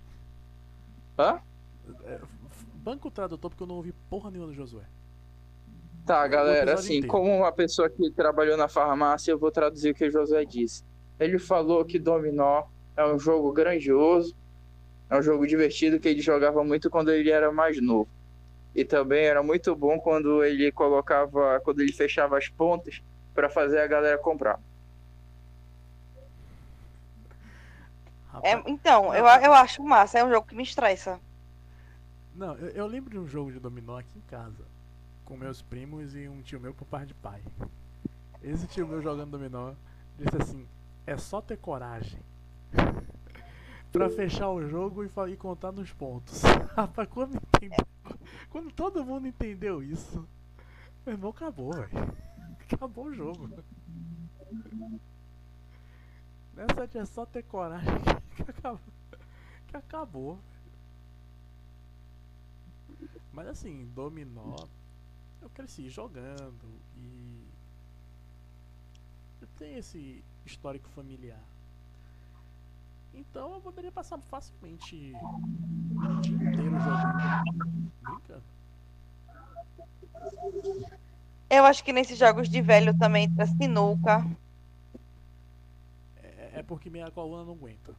[1.19, 1.41] Hã?
[2.05, 2.21] É,
[2.77, 4.85] banco tradutor porque eu não ouvi porra nenhuma do Josué.
[6.05, 7.09] Tá, galera, assim, inteiro.
[7.09, 10.85] como uma pessoa que trabalhou na farmácia, eu vou traduzir o que o Josué disse.
[11.19, 12.65] Ele falou que Dominó
[12.97, 14.35] é um jogo grandioso,
[15.09, 18.09] é um jogo divertido que ele jogava muito quando ele era mais novo.
[18.75, 23.01] E também era muito bom quando ele colocava, quando ele fechava as pontas
[23.35, 24.59] para fazer a galera comprar.
[28.43, 31.21] É, então, eu, eu acho massa, é um jogo que me estressa.
[32.35, 34.72] Não, eu, eu lembro de um jogo de dominó aqui em casa.
[35.33, 37.42] Com meus primos e um tio meu por parte de pai.
[38.42, 39.73] Esse tio meu jogando dominó
[40.18, 40.68] disse assim:
[41.07, 42.21] é só ter coragem.
[43.90, 46.42] pra fechar o jogo e, e contar nos pontos.
[46.77, 47.77] Rapaz, quando, entende-
[48.51, 50.29] quando todo mundo entendeu isso,
[51.07, 51.88] meu irmão acabou, velho.
[52.71, 53.49] Acabou o jogo.
[56.55, 57.90] Nessa de é só ter coragem
[58.37, 58.81] que acabou.
[59.68, 60.38] Que acabou.
[63.33, 64.57] Mas assim, dominó,
[65.43, 67.45] eu cresci jogando e
[69.41, 71.41] eu tenho esse histórico familiar.
[73.15, 75.13] Então eu poderia passar facilmente
[75.93, 77.45] o dia inteiro jogando.
[78.03, 78.43] Brincando.
[81.51, 84.25] Eu acho que nesses jogos de velho também entra sinuca,
[86.23, 87.93] É, é porque minha coluna não aguenta.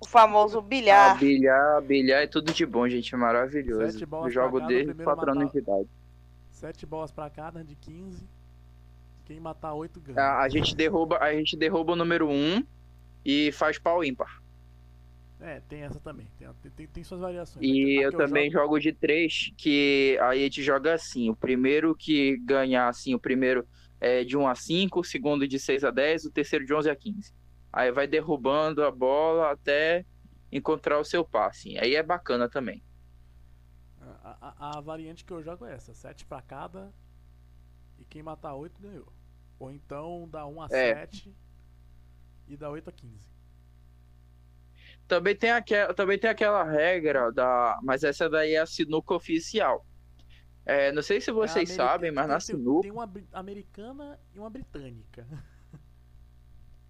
[0.00, 1.18] o famoso Ah, bilhar.
[1.18, 4.04] bilhar, bilhar é tudo de bom, gente, é maravilhoso.
[4.06, 5.88] Bolas jogo desde primeiro 4 anos de idade.
[6.58, 8.26] Sete bolas pra cada de 15.
[9.24, 10.20] Quem matar oito ganha.
[10.20, 12.64] A, a gente derruba, a gente derruba o número 1
[13.24, 14.42] e faz pau ímpar.
[15.40, 16.26] É, tem essa também.
[16.36, 17.64] Tem, tem, tem suas variações.
[17.64, 21.30] E eu que também jogo- jogo de 3, que aí a gente joga assim.
[21.30, 23.64] O primeiro que ganhar assim, o primeiro
[24.00, 26.90] é de 1 a 5, o segundo de 6 a 10, o terceiro de 11
[26.90, 27.32] a 15.
[27.72, 30.04] Aí vai derrubando a bola até
[30.50, 31.78] encontrar o seu passe.
[31.78, 32.82] Aí é bacana também.
[34.40, 36.92] A, a- a variante que eu jogo é essa: 7 pra cada.
[37.98, 39.12] E quem matar 8 ganhou.
[39.58, 40.94] Ou então dá 1 a É.
[40.94, 41.34] 7
[42.46, 43.28] e dá 8 a 15.
[45.06, 47.78] Também tem, aquela, também tem aquela regra da.
[47.82, 49.84] Mas essa daí é a sinuca oficial.
[50.66, 52.82] É, não sei se É vocês america- sabem, mas tem- na sinuca.
[52.82, 55.26] Tem uma americana e uma britânica.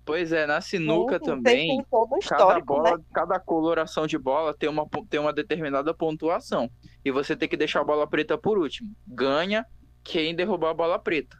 [0.08, 1.84] Pois é, na sinuca Sim, também.
[1.84, 3.04] Cada histórico, bola, né?
[3.12, 6.70] cada coloração de bola tem uma, tem uma determinada pontuação.
[7.04, 8.90] E você tem que deixar a bola preta por último.
[9.06, 9.66] Ganha
[10.02, 11.36] quem derrubar a bola preta.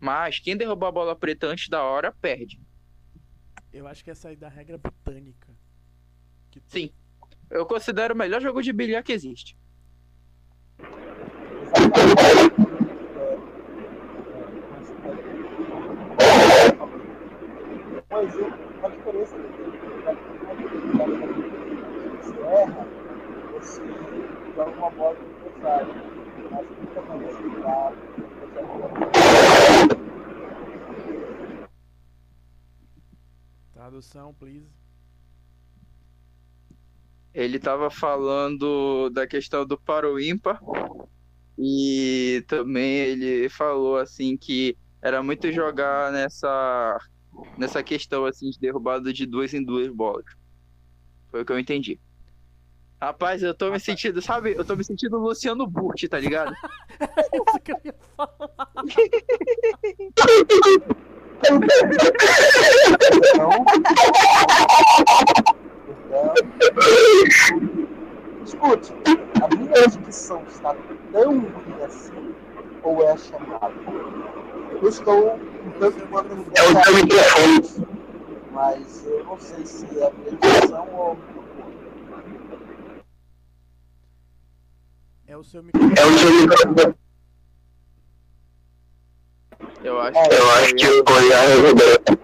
[0.00, 2.58] Mas quem derrubar a bola preta antes da hora, perde.
[3.70, 5.54] Eu acho que essa aí é da regra britânica.
[6.50, 6.90] Que Sim.
[7.50, 9.58] Eu considero o melhor jogo de bilhar que existe.
[18.12, 19.70] Um exemplo, uma diferença que tem
[22.16, 22.84] você erra,
[23.52, 23.82] você
[24.56, 25.94] joga uma bola no adversário.
[26.50, 27.92] Mas nunca vai facilitar.
[33.72, 34.66] Tradução, please.
[37.32, 40.60] Ele estava falando da questão do paro ímpar.
[41.56, 46.98] E também ele falou assim que era muito jogar nessa
[47.56, 50.24] nessa questão assim de derrubada de duas em duas bolas.
[51.30, 52.00] Foi o que eu entendi.
[53.00, 54.52] Rapaz, eu tô me sentindo, sabe?
[54.52, 56.52] Eu tô me sentindo Luciano Burti, tá ligado?
[57.32, 58.50] Isso que eu ia falar.
[61.42, 61.60] Então,
[68.44, 68.92] escute,
[69.42, 70.76] a minha dicção está
[71.12, 72.34] tão ruim assim,
[72.82, 73.72] ou é a chamada?
[74.82, 77.86] Eu estou um tanto quanto É o seu microfone.
[78.52, 81.16] mas eu não sei se é a minha dicção ou
[85.26, 86.14] É o seu É microfone.
[86.14, 86.94] o seu microfone.
[89.82, 92.20] Eu acho, É, que Eu acho que o Goiás resolveu.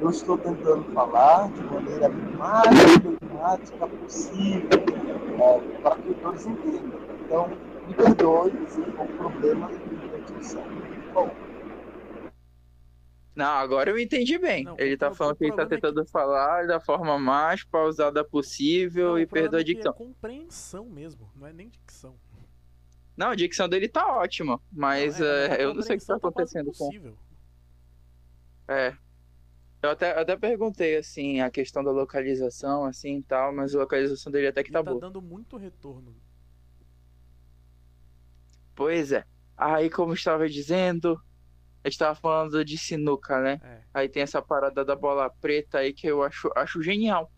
[0.00, 4.68] Eu estou tentando falar de maneira mais pragmática possível,
[5.40, 7.00] é, para que todos entendam.
[7.24, 7.48] Então,
[7.86, 10.62] me perdoe se for problema de dicção.
[11.14, 11.30] Bom,
[13.34, 14.64] Não, agora eu entendi bem.
[14.64, 17.18] Não, ele tá pro- falando que ele tá problema é que- tentando falar da forma
[17.18, 19.92] mais pausada possível Não, e perdoa a é que dicção.
[19.92, 22.14] É compreensão mesmo, não é nem dicção.
[23.16, 25.98] Não, a dicção dele tá ótima, mas Não, é, é, a eu não sei o
[25.98, 26.84] que tá quase acontecendo com.
[26.86, 27.16] impossível.
[28.68, 28.96] É.
[29.82, 34.30] Eu até, até perguntei, assim, a questão da localização, assim e tal, mas a localização
[34.30, 35.00] dele até que Ele tá tá boa.
[35.00, 36.14] dando muito retorno.
[38.74, 39.24] Pois é.
[39.56, 41.20] Aí, como eu estava dizendo,
[41.84, 43.60] a gente tava falando de sinuca, né?
[43.62, 43.80] É.
[43.94, 47.30] Aí tem essa parada da bola preta aí que eu acho, acho genial.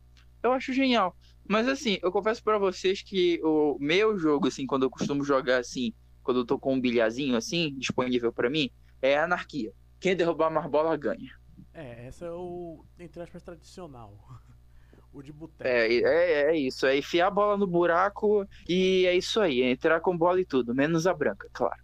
[0.42, 1.16] Eu acho genial.
[1.48, 5.58] Mas assim, eu confesso pra vocês que o meu jogo, assim, quando eu costumo jogar
[5.58, 9.72] assim, quando eu tô com um bilhazinho assim, disponível pra mim, é anarquia.
[9.98, 11.30] Quem derrubar mais bola ganha.
[11.72, 14.18] É, esse é o, entre aspas, tradicional.
[15.14, 15.70] O de boteco.
[15.70, 16.84] É, é, é isso.
[16.86, 19.62] É enfiar a bola no buraco e é isso aí.
[19.62, 21.80] É entrar com bola e tudo, menos a branca, claro.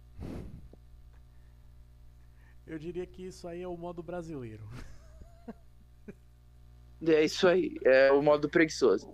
[2.71, 4.63] Eu diria que isso aí é o modo brasileiro.
[7.05, 7.75] É isso aí.
[7.83, 9.11] É o modo preguiçoso.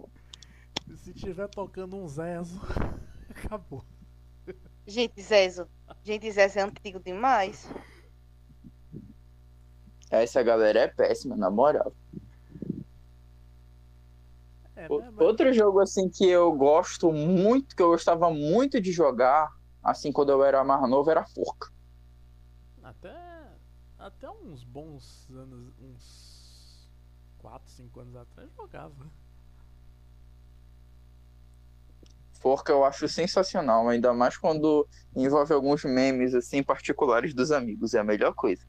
[0.95, 2.61] Se tiver tocando um Zezo,
[3.27, 3.83] acabou.
[4.85, 5.67] Gente, Zezo.
[6.03, 7.67] Gente, Zezo é antigo demais.
[10.11, 11.91] Essa galera é péssima, na moral.
[14.75, 18.79] É, O- né, mas- Outro jogo assim que eu gosto muito, que eu gostava muito
[18.79, 19.49] de jogar,
[19.81, 21.75] assim quando eu era mais novo, era Forca.
[24.07, 26.89] Até, uns bons anos, uns
[27.39, 29.11] 4, 5 anos atrás, jogava.
[32.31, 37.99] Forca eu acho sensacional, ainda mais quando envolve alguns memes assim particulares dos amigos, é
[37.99, 38.65] a melhor coisa.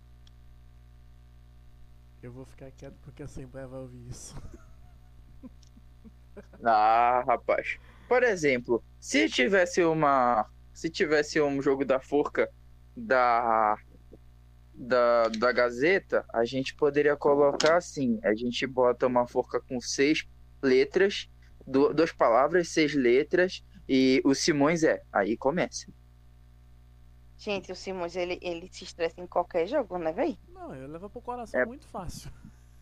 [2.20, 4.34] Eu vou ficar quieto porque a Assembleia vai ouvir isso.
[6.64, 7.78] Ah, rapaz.
[8.08, 12.50] Por exemplo, se tivesse uma, se tivesse um jogo da Forca
[12.96, 13.78] da
[14.78, 20.26] da, da Gazeta, a gente poderia colocar assim, a gente bota uma forca com seis
[20.62, 21.28] letras,
[21.66, 25.90] du- duas palavras, seis letras e o Simões é, aí começa.
[27.36, 30.38] Gente, o Simões, ele, ele se estressa em qualquer jogo, né, véi?
[30.48, 31.64] Não, ele leva pro coração É.
[31.66, 32.30] muito fácil.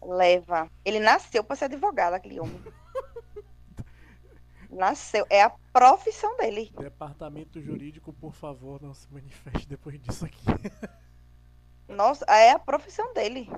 [0.02, 0.70] Leva.
[0.84, 2.60] Ele nasceu pra ser advogado, aquele homem.
[4.70, 5.24] Nasceu.
[5.30, 6.70] É a profissão dele.
[6.78, 10.44] Departamento jurídico, por favor, não se manifeste depois disso aqui.
[11.88, 13.48] Nossa, é a profissão dele.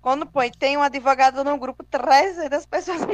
[0.00, 3.00] Quando põe, tem um advogado no grupo, 300 pessoas.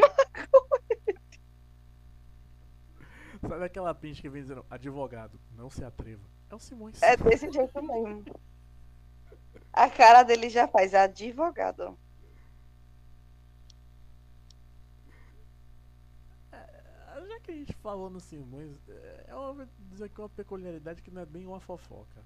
[3.41, 6.23] Sabe aquela pinche que vem dizendo, advogado, não se atreva.
[6.51, 7.03] É o Simões.
[7.03, 8.25] É desse jeito mesmo.
[9.73, 11.99] A cara dele já faz advogado.
[16.53, 20.29] Ah, Já que a gente falou no Simões, é, eu vou dizer que é uma
[20.31, 22.25] peculiaridade que não é bem uma fofoca.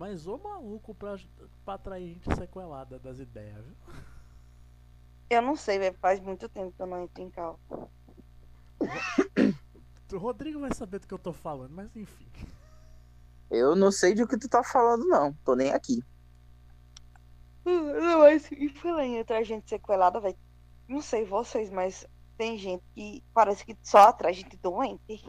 [0.00, 1.18] Mas o maluco pra,
[1.62, 3.76] pra atrair gente sequelada das ideias, viu?
[5.28, 5.94] Eu não sei, velho.
[6.00, 7.60] Faz muito tempo que eu não entro em cal.
[10.10, 12.26] O Rodrigo vai saber do que eu tô falando, mas enfim.
[13.50, 16.02] Eu não sei de que tu tá falando não, tô nem aqui.
[17.62, 20.38] Não, mas e falar em entrar gente sequelada, velho.
[20.88, 22.06] Não sei vocês, mas
[22.38, 25.22] tem gente que parece que só atrai gente doente.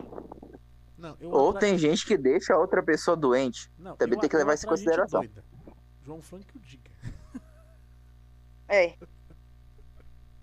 [1.02, 3.72] Não, eu Ou tem gente que deixa a outra pessoa doente.
[3.76, 5.28] Não, também tem que levar isso em consideração.
[6.04, 6.92] João Frank o diga.
[8.68, 8.96] É.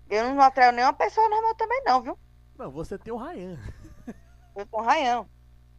[0.09, 2.19] Eu não atraio nenhuma pessoa normal também, não, viu?
[2.57, 3.57] Não, você tem o Ryan.
[4.53, 5.29] Eu com Rayão.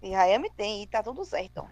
[0.00, 1.62] E Rayão me tem, e tá tudo certo.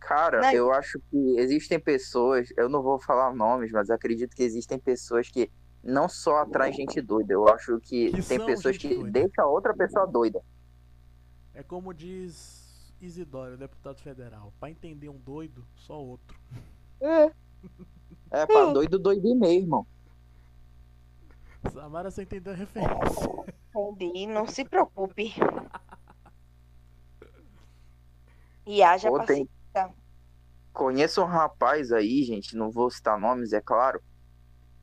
[0.00, 4.42] Cara, Não, eu acho que existem pessoas, eu não vou falar nomes, mas acredito que
[4.42, 5.50] existem pessoas que
[5.82, 9.10] não só atraem gente doida, eu acho que, Que tem pessoas que doida.
[9.10, 10.40] deixam a outra pessoa doida.
[11.56, 14.52] É como diz Isidório, deputado federal.
[14.60, 16.38] Pra entender um doido, só outro.
[17.00, 17.32] É.
[18.30, 19.86] É pra doido doido mesmo.
[21.72, 23.46] Samara, você entendeu a referência.
[23.74, 25.32] Entendi, não se preocupe.
[28.66, 29.48] E haja paciência.
[29.72, 29.94] tem...
[30.74, 34.02] Conheço um rapaz aí, gente, não vou citar nomes, é claro.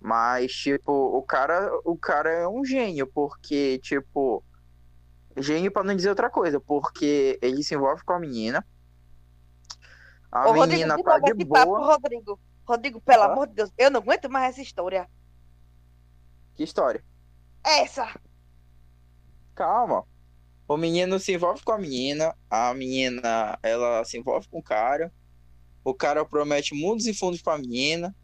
[0.01, 4.43] Mas, tipo, o cara, o cara é um gênio, porque, tipo,
[5.37, 8.65] gênio pra não dizer outra coisa, porque ele se envolve com a menina.
[10.31, 11.93] A Ô, Rodrigo, menina de tá de esse papo, boa.
[11.93, 12.39] Rodrigo.
[12.65, 13.25] Rodrigo, pelo Hã?
[13.25, 15.09] amor de Deus, eu não aguento mais essa história.
[16.55, 17.03] Que história?
[17.63, 18.19] Essa.
[19.55, 20.05] Calma.
[20.67, 25.11] O menino se envolve com a menina, a menina, ela se envolve com o cara.
[25.83, 28.15] o cara promete mundos e fundos pra menina,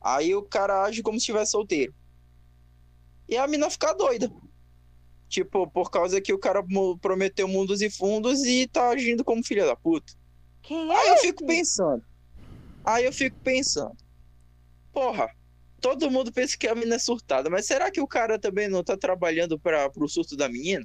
[0.00, 1.94] aí o cara age como se estivesse solteiro.
[3.28, 4.30] E a mina fica doida.
[5.30, 6.60] Tipo, por causa que o cara
[7.00, 10.12] prometeu mundos e fundos e tá agindo como filha da puta.
[10.60, 11.12] Quem Aí é?
[11.12, 12.04] eu fico pensando.
[12.84, 13.96] Aí eu fico pensando.
[14.92, 15.30] Porra,
[15.80, 18.82] todo mundo pensa que a menina é surtada, mas será que o cara também não
[18.82, 20.84] tá trabalhando para pro surto da menina?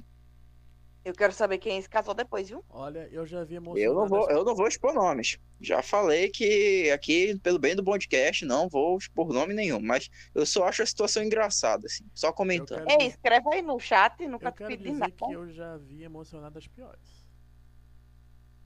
[1.06, 2.64] Eu quero saber quem se casou depois, viu?
[2.68, 3.94] Olha, eu já vi Eu emocionado.
[4.00, 5.38] não vou, eu não vou expor nomes.
[5.60, 10.44] Já falei que aqui, pelo bem do podcast, não vou expor nome nenhum, mas eu
[10.44, 12.84] só acho a situação engraçada, assim, só comentando.
[12.84, 15.12] quero- Ei, escreve aí no chat, nunca Eu te pedi dizer nada.
[15.12, 17.24] que eu já vi emocionadas piores.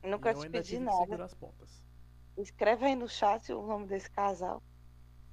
[0.02, 0.96] Nunca e eu te pedi nada.
[0.96, 1.84] segurar as pontas.
[2.38, 4.62] Escreve aí no chat o nome desse casal.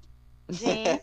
[0.50, 1.00] Gente,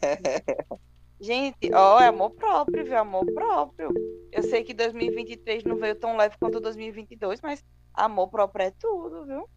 [1.19, 2.97] gente, ó, é amor próprio, viu?
[2.97, 3.91] Amor próprio.
[4.31, 7.63] Eu sei que 2023 não veio tão leve quanto 2022, mas
[7.93, 9.49] amor próprio é tudo, viu?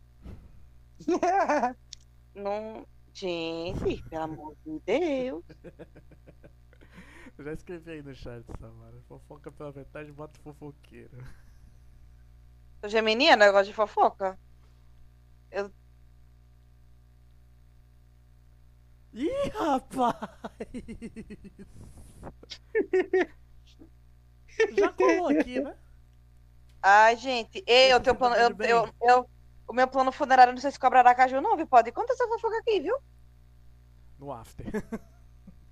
[2.35, 2.87] Não.
[3.13, 5.45] Gente, pelo amor de Deus.
[7.39, 9.01] Já escrevi aí no chat, Samara.
[9.09, 11.19] Fofoca pela metade, bota fofoqueiro.
[12.85, 14.39] Geminiana, negócio de fofoca.
[19.19, 20.15] Ih, rapaz!
[24.77, 25.77] Já colou aqui, né?
[26.81, 28.37] Ai, gente, ei, eu tenho tá plano.
[28.37, 29.31] Eu, eu, eu-
[29.67, 31.67] o meu plano funerário não sei se cobrará caju, não, viu?
[31.67, 32.97] Pode conta essa fofoca aqui, viu?
[34.19, 34.67] No after.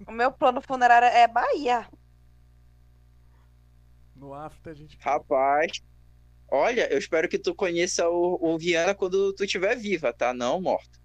[0.07, 1.89] O meu plano funerário é Bahia.
[4.15, 4.99] No after a gente.
[5.01, 5.81] Rapaz,
[6.51, 10.35] olha, eu espero que tu conheça o, o Viana quando tu estiver viva, tá?
[10.35, 11.01] Não morto.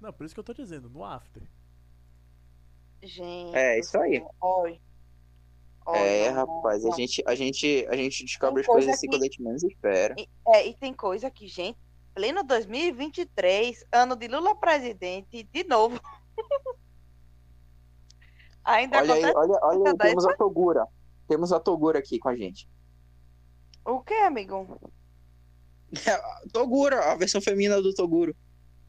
[0.00, 1.42] Não, por isso que eu tô dizendo, no after.
[3.02, 3.56] Gente.
[3.56, 4.18] É, isso aí.
[4.18, 4.80] céu, Oi.
[5.84, 8.90] Oi, É, não, rapaz, a gente, a gente, a gente descobre Tem as coisas coisa
[8.96, 10.14] assim que- quando a gente menos espera.
[10.48, 11.76] É, e tem coisa que, gente,
[12.14, 16.00] pleno 2023, ano de Lula presidente, de novo.
[18.64, 20.86] Ainda Olha aí, olha, olha aí, temos a Togura.
[21.26, 22.68] Temos a Togura aqui com a gente.
[23.84, 24.80] o que, amigo?
[26.52, 28.36] Togura, a versão feminina do Toguro.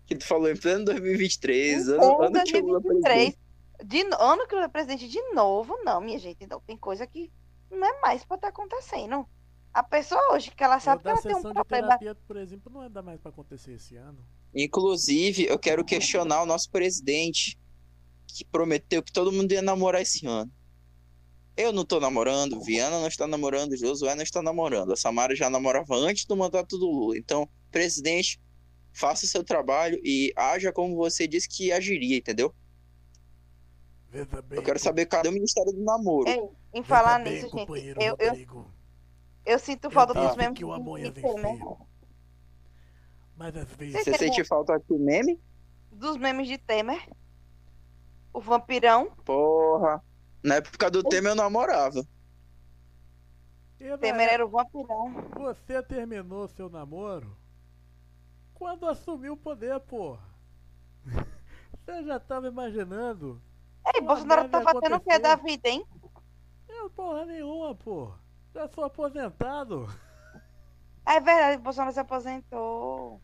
[0.05, 3.35] Que tu falou em pleno 2023, ano, ano que o Lula 2023,
[3.83, 6.77] de, no- ano que o Lula é presidente de novo, não, minha gente, não, tem
[6.77, 7.31] coisa que
[7.71, 9.25] não é mais pra estar acontecendo.
[9.73, 11.65] A pessoa hoje, que ela sabe que ela tem um problema.
[11.87, 14.23] terapia, por exemplo, não é dar mais pra acontecer esse ano.
[14.53, 17.57] Inclusive, eu quero questionar o nosso presidente,
[18.27, 20.51] que prometeu que todo mundo ia namorar esse ano.
[21.57, 24.91] Eu não tô namorando, Viana não está namorando, Josué não está namorando.
[24.93, 27.17] A Samara já namorava antes do mandato do Lula.
[27.17, 28.39] Então, presidente,
[28.91, 32.53] faça o seu trabalho e haja como você disse que agiria, entendeu?
[34.13, 34.59] Veja bem.
[34.59, 36.29] Eu quero saber cadê o Ministério do Namoro.
[36.29, 36.37] Ei,
[36.71, 38.67] em veja falar bem, nisso, gente, eu, eu,
[39.43, 41.77] eu sinto falta dos memes que o né?
[43.35, 44.03] Mas às vezes.
[44.03, 45.41] Você Você sente falta aqui meme?
[45.91, 47.09] dos memes de Temer.
[48.31, 49.09] O vampirão.
[49.25, 50.03] Porra.
[50.43, 52.07] Na época do Temer eu namorava.
[53.79, 55.27] Na Temer era o vampirão.
[55.39, 57.35] Você terminou seu namoro
[58.53, 60.23] quando assumiu o poder, porra.
[61.83, 63.41] Você já tava imaginando?
[63.87, 65.85] Ei, Pô, Bolsonaro tá fazendo o que da vida, hein?
[66.69, 68.19] Eu porra nenhuma, porra.
[68.53, 69.87] Já sou aposentado.
[71.05, 73.21] É verdade, Bolsonaro se aposentou.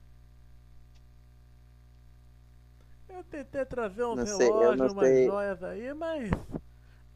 [3.07, 5.25] Eu tentei trazer uns Não relógios, umas sei.
[5.25, 6.29] joias aí, mas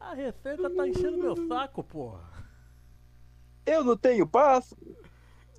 [0.00, 2.22] a receita tá enchendo meu saco, porra.
[3.66, 4.74] Eu não tenho passo.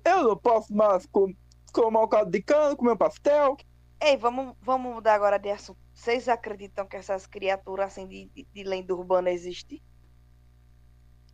[0.04, 1.32] Eu não posso mais com,
[1.72, 3.56] tomar um caldo de cana, comer um pastel.
[4.00, 5.85] Ei, vamos, vamos mudar agora de assunto.
[5.96, 9.82] Vocês acreditam que essas criaturas assim de, de, de lenda urbana existem?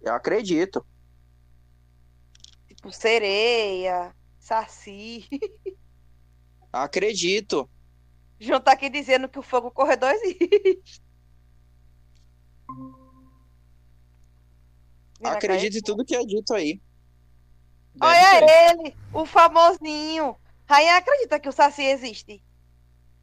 [0.00, 0.86] Eu acredito.
[2.68, 5.28] Tipo sereia, saci.
[6.72, 7.68] Acredito.
[8.38, 11.02] João tá aqui dizendo que o fogo corredor existe.
[15.22, 16.80] Acredito em tudo que é dito aí.
[17.94, 18.78] Deve Olha ser.
[18.78, 20.36] ele, o famosinho.
[20.66, 22.42] Rainha acredita que o Saci existe.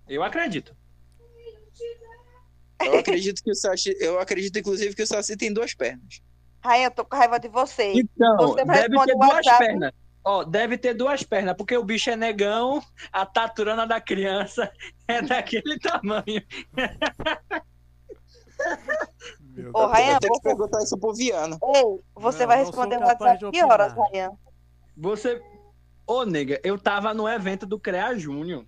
[0.07, 0.78] Eu acredito.
[2.81, 3.95] Eu acredito que o Saci.
[3.99, 6.21] Eu acredito, inclusive, que o Saci tem duas pernas.
[6.63, 7.93] Rainha, eu tô com raiva de você.
[7.93, 9.65] Então, Você deve ter no duas WhatsApp.
[9.65, 9.91] pernas.
[10.23, 14.69] Ó, deve ter duas pernas, porque o bicho é negão, a taturana da criança
[15.07, 16.43] é daquele tamanho.
[19.55, 21.57] Meu Ô, Rainha, Vou ter que você, perguntar isso pro Viana.
[21.75, 21.83] ei,
[22.15, 23.93] você Não, vai responder sou o capaz WhatsApp de que horas.
[23.93, 24.31] Rainha?
[24.97, 25.41] Você.
[26.05, 28.65] Ô, nega, eu tava no evento do CREA Júnior.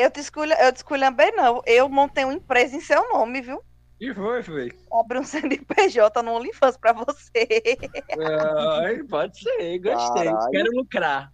[0.00, 1.62] Eu te escolho, eu te esculhambei, não.
[1.66, 3.62] Eu montei uma empresa em seu nome, viu?
[4.00, 4.72] E foi, foi.
[4.90, 7.46] Abri um CNPJ no OnlyFans pra você.
[8.82, 10.24] Ai, pode ser, gostei.
[10.24, 10.50] Caralho.
[10.50, 11.32] Quero lucrar.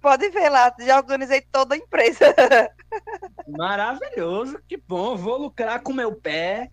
[0.00, 2.34] Pode ver lá, já organizei toda a empresa.
[3.46, 5.14] Maravilhoso, que bom.
[5.14, 6.70] Vou lucrar com meu pé.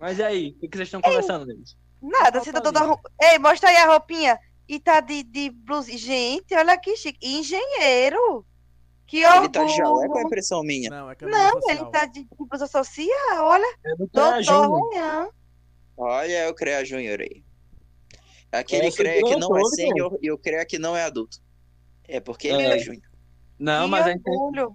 [0.00, 1.76] Mas aí, o que vocês estão conversando deles?
[2.00, 2.80] Nada, você tá toda.
[3.20, 4.38] Ei, mostra aí a roupinha.
[4.68, 5.96] E tá de, de blusa.
[5.96, 7.18] Gente, olha que chique.
[7.22, 8.44] Engenheiro.
[9.06, 10.26] Que Ele tá de jaleco é orgulho.
[10.26, 10.88] impressão minha?
[10.88, 13.08] Não, é é Não, ele tá de, de blusa social.
[13.44, 15.30] Olha, É do doutor.
[15.96, 17.44] Olha o CREA Júnior aí.
[18.50, 21.38] Aquele É, CREA que não é sênior e o CREA que não é adulto.
[22.08, 22.76] É porque ele É.
[22.76, 23.04] é Júnior.
[23.58, 24.74] Não, Que mas a gente- orgulho.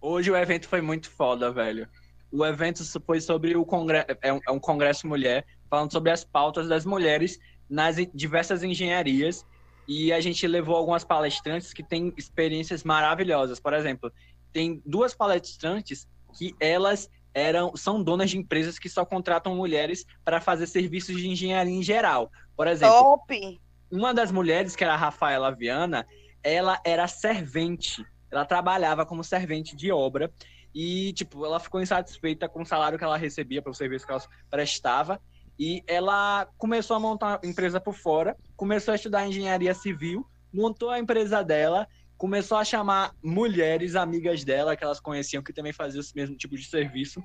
[0.00, 1.88] hoje o evento foi muito foda, velho.
[2.32, 6.24] O evento foi sobre o congresso, é um, é um congresso mulher, falando sobre as
[6.24, 7.38] pautas das mulheres
[7.70, 9.46] nas diversas engenharias.
[9.86, 13.58] E a gente levou algumas palestrantes que têm experiências maravilhosas.
[13.58, 14.12] Por exemplo,
[14.52, 20.40] tem duas palestrantes que elas eram são donas de empresas que só contratam mulheres para
[20.40, 22.30] fazer serviços de engenharia em geral.
[22.56, 23.60] Por exemplo, Top.
[23.90, 26.06] uma das mulheres, que era a Rafaela Viana,
[26.42, 28.04] ela era servente.
[28.30, 30.32] Ela trabalhava como servente de obra.
[30.74, 34.22] E, tipo, ela ficou insatisfeita com o salário que ela recebia pelo serviço que ela
[34.48, 35.20] prestava.
[35.62, 40.88] E ela começou a montar a empresa por fora, começou a estudar engenharia civil, montou
[40.88, 41.86] a empresa dela,
[42.16, 46.56] começou a chamar mulheres amigas dela, que elas conheciam, que também faziam esse mesmo tipo
[46.56, 47.22] de serviço.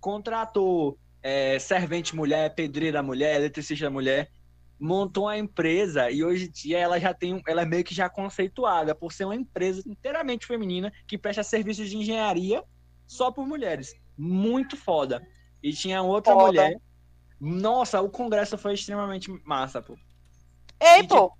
[0.00, 4.30] Contratou é, servente mulher, pedreira mulher, eletricista mulher
[4.78, 7.94] montou a empresa e hoje em dia ela já tem, um- ela é meio que
[7.94, 12.62] já conceituada por ser uma empresa inteiramente feminina que presta serviços de engenharia
[13.06, 13.94] só por mulheres.
[14.18, 15.26] Muito foda.
[15.62, 16.46] E tinha outra Foda.
[16.46, 16.80] mulher.
[17.44, 19.96] Nossa, o congresso foi extremamente massa, pô.
[20.80, 21.30] Ei, E, pô.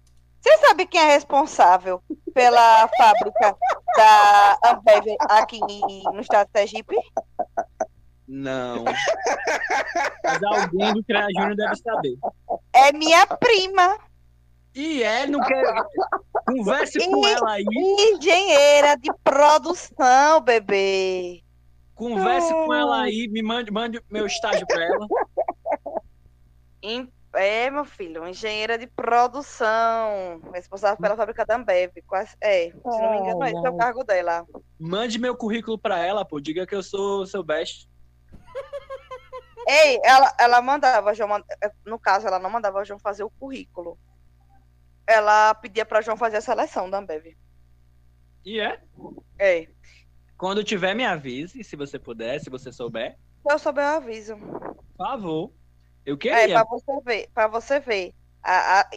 [0.41, 2.03] Você sabe quem é responsável
[2.35, 3.57] pela fábrica
[3.97, 6.97] da Ambev aqui no estado de Sergipe?
[8.29, 8.85] Não.
[10.23, 12.19] Mas alguém do CREA Júnior deve saber.
[12.75, 13.99] É minha prima,
[14.75, 15.63] E é, não quer.
[16.47, 17.65] Converse com E- ela aí.
[18.13, 21.43] engenheira de produção, bebê.
[21.95, 23.29] Converse com ela aí.
[23.29, 25.07] Me mande, mande meu estágio pra ela.
[26.85, 31.91] Em- É, meu filho, engenheira de produção, responsável pela fábrica da Ambev.
[32.07, 34.47] Quase, é, se não me engano, esse é o cargo dela.
[34.79, 36.39] Mande meu currículo pra ela, pô.
[36.39, 37.89] Diga que eu sou seu best.
[39.67, 41.45] Ei, ela, ela mandava, João, mand-
[41.85, 43.99] no caso, ela não mandava o João fazer o currículo.
[45.05, 47.37] Ela pedia para João fazer a seleção da Ambev.
[48.45, 48.81] E é.
[49.41, 49.67] É,
[50.39, 53.17] Quando tiver, me avise, se você puder, se você souber.
[53.45, 54.37] se eu souber, eu aviso.
[54.37, 55.53] Por favor.
[56.05, 56.55] Eu É, queria.
[56.65, 58.15] para você ver, para você ver.
[58.43, 58.91] A- a-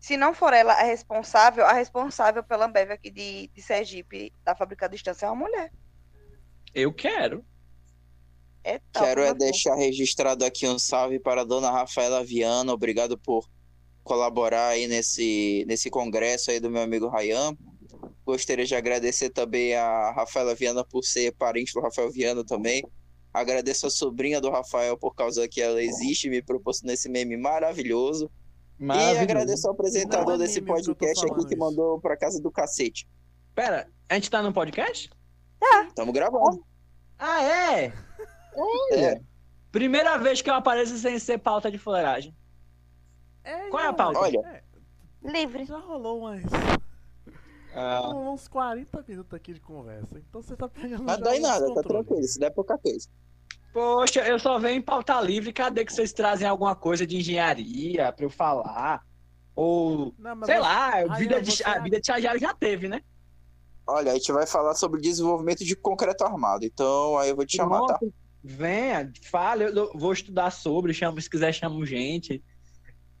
[0.00, 4.54] se não for ela a responsável, a responsável pela Ambev aqui de, de Sergipe, da
[4.54, 5.72] fábrica à distância, é uma mulher.
[6.74, 7.44] Eu quero.
[8.64, 12.72] É top, Quero é deixar registrado aqui um salve para a dona Rafaela Viana.
[12.72, 13.48] Obrigado por
[14.04, 17.56] colaborar aí nesse, nesse congresso aí do meu amigo Rayan.
[18.24, 22.84] Gostaria de agradecer também a Rafaela Viana por ser parente do Rafael Viana também.
[23.32, 27.36] Agradeço a sobrinha do Rafael por causa que ela existe e me proporcionou esse meme
[27.36, 28.30] maravilhoso.
[28.80, 29.20] E Maravilhoso.
[29.22, 31.58] agradeço ao apresentador é desse que podcast aqui que isso.
[31.58, 33.08] mandou pra casa do cacete.
[33.54, 35.10] Pera, a gente tá no podcast?
[35.94, 36.64] Tamo gravando.
[37.18, 37.92] Ah, é?
[38.92, 39.20] É.
[39.72, 42.34] Primeira vez que eu apareço sem ser pauta de fuleiragem.
[43.44, 44.18] É, Qual é a pauta?
[44.20, 44.38] Olha.
[44.46, 44.62] é,
[45.22, 45.64] Livre.
[45.64, 46.42] já rolou umas,
[47.80, 50.18] Ah, uns 40 minutos aqui de conversa.
[50.18, 51.04] Então você tá pegando.
[51.04, 52.20] Mas dói nada, tá tranquilo.
[52.20, 53.08] Isso daí é pouca coisa.
[53.72, 55.52] poxa, eu só venho em pauta livre.
[55.52, 59.02] Cadê que vocês trazem alguma coisa de engenharia pra eu falar?
[59.54, 62.88] Ou, Não, sei você- lá, Aí, vida de, você- a vida de estagiário já teve,
[62.88, 63.00] né?
[63.86, 66.64] Olha, a gente vai falar sobre desenvolvimento de concreto armado.
[66.64, 67.98] Então, aí eu vou te chamar, tá?
[67.98, 72.42] Pronto, Venha, fale, eu eu vou estudar sobre, chamo, se quiser chamo gente.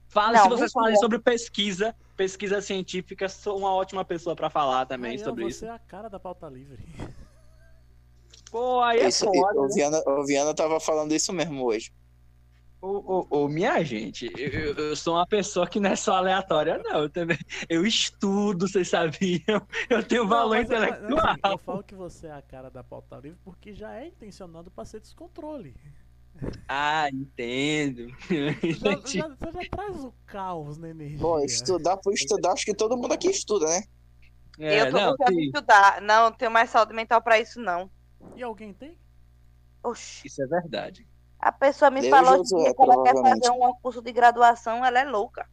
[0.08, 4.86] Fale, Não, se vocês falarem sobre pesquisa, pesquisa científica, sou uma ótima pessoa pra falar
[4.86, 5.66] também Rayan, sobre você isso.
[5.66, 6.82] é a cara da pauta livre.
[8.50, 9.74] Pô, aí é Isso, foda, o, né?
[9.74, 11.92] Viana, o Viana tava falando isso mesmo hoje.
[12.80, 16.14] Ô, ô, ô, minha gente, eu, eu- eu sou uma pessoa que não é só
[16.14, 17.02] aleatória, não.
[17.02, 17.36] Eu também.
[17.68, 19.60] Eu estudo, vocês sabiam.
[19.90, 21.26] Eu tenho Não, valor é- mas, intelectual.
[21.28, 24.70] assim, eu falo que você é a cara da pauta livre porque já é intencionado
[24.70, 25.74] pra ser descontrole.
[26.68, 28.08] Ah, entendo.
[28.28, 31.18] Já, já- você já traz o caos na energia.
[31.18, 33.82] Pô, estudar por estudar, acho que todo mundo aqui estuda, né?
[34.58, 36.00] é, eu tô não, estudar.
[36.02, 37.90] Não, não tenho mais saúde mental para isso, não.
[38.36, 38.98] E alguém tem?
[39.82, 40.26] Oxi.
[40.26, 41.06] isso é verdade.
[41.38, 44.98] A pessoa me Eu, falou Josué, que ela quer fazer um curso de graduação, ela
[44.98, 45.48] é louca.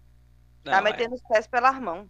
[0.64, 0.82] Tá Não, é.
[0.82, 2.08] metendo os pés pelas mãos.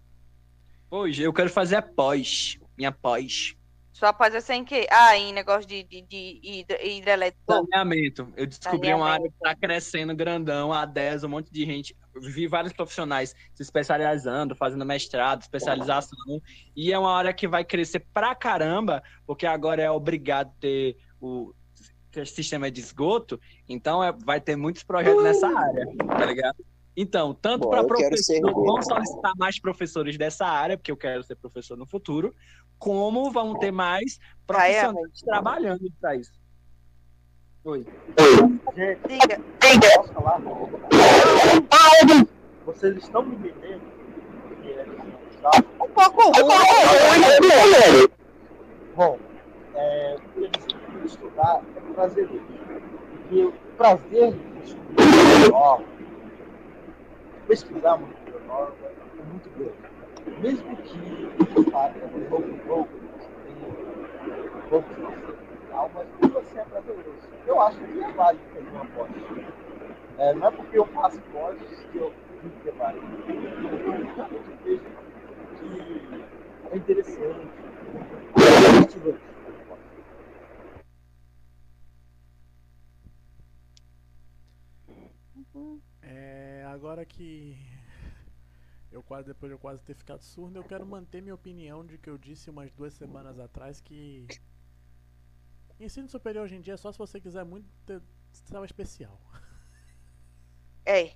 [0.89, 2.57] Hoje eu quero fazer a pós.
[2.77, 3.55] Minha pós.
[3.95, 4.85] Sua pós vai ser em quê?
[4.91, 7.41] Ah, em negócio de, de, de hidro- hidrelétrico.
[7.49, 8.27] Saneamento.
[8.35, 9.33] Eu descobri uma área Saneamento.
[9.37, 11.95] que tá crescendo grandão, há 10, um monte de gente.
[12.13, 16.41] Eu vi vários profissionais se especializando, fazendo mestrado, especialização.
[16.75, 21.53] E é uma área que vai crescer pra caramba, porque agora é obrigado ter o
[22.25, 23.39] sistema de esgoto.
[23.67, 26.57] Então é- vai ter muitos projetos nessa área, tá ligado?
[26.97, 31.77] Então, tanto para professores, vão solicitar mais professores dessa área, porque eu quero ser professor
[31.77, 32.33] no futuro,
[32.79, 34.17] como vão ter mais
[34.47, 36.33] profissionais trabalhando para isso.
[37.65, 37.85] Oi.
[38.75, 39.41] Gente, Diga.
[39.97, 40.39] posso falar?
[42.65, 43.81] Vocês estão me entendendo?
[44.63, 44.85] É?
[45.83, 48.07] Um pouco ruim.
[48.95, 49.19] Bom,
[49.75, 52.41] é, dizer que estudar é prazeroso.
[53.11, 55.83] Porque o prazer de coisa nova,
[57.47, 60.41] pesquisar uma coisa nova, é muito grande.
[60.41, 62.89] Mesmo que fale um pouco pouco,
[63.45, 63.55] tem
[64.69, 67.05] poucos processos e tal, mas tudo assim é prazeroso.
[67.45, 69.09] Eu acho que é válido fazer uma pós.
[70.17, 71.57] É, não é porque eu faço pós
[71.91, 73.05] que eu digo que é válido.
[74.31, 74.81] Eu vejo
[75.53, 76.25] que
[76.71, 77.47] é interessante.
[78.35, 79.34] É
[85.35, 85.83] motivante.
[86.01, 87.57] É, agora que
[88.91, 91.97] eu quase depois de eu quase ter ficado surdo, eu quero manter minha opinião de
[91.97, 94.31] que eu disse umas duas semanas atrás que
[95.79, 99.19] ensino superior hoje em dia é só se você quiser muito ter sala especial.
[100.85, 101.13] É.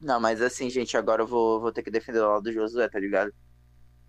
[0.00, 2.88] Não, mas assim, gente, agora eu vou, vou ter que defender o lado do Josué,
[2.88, 3.32] tá ligado?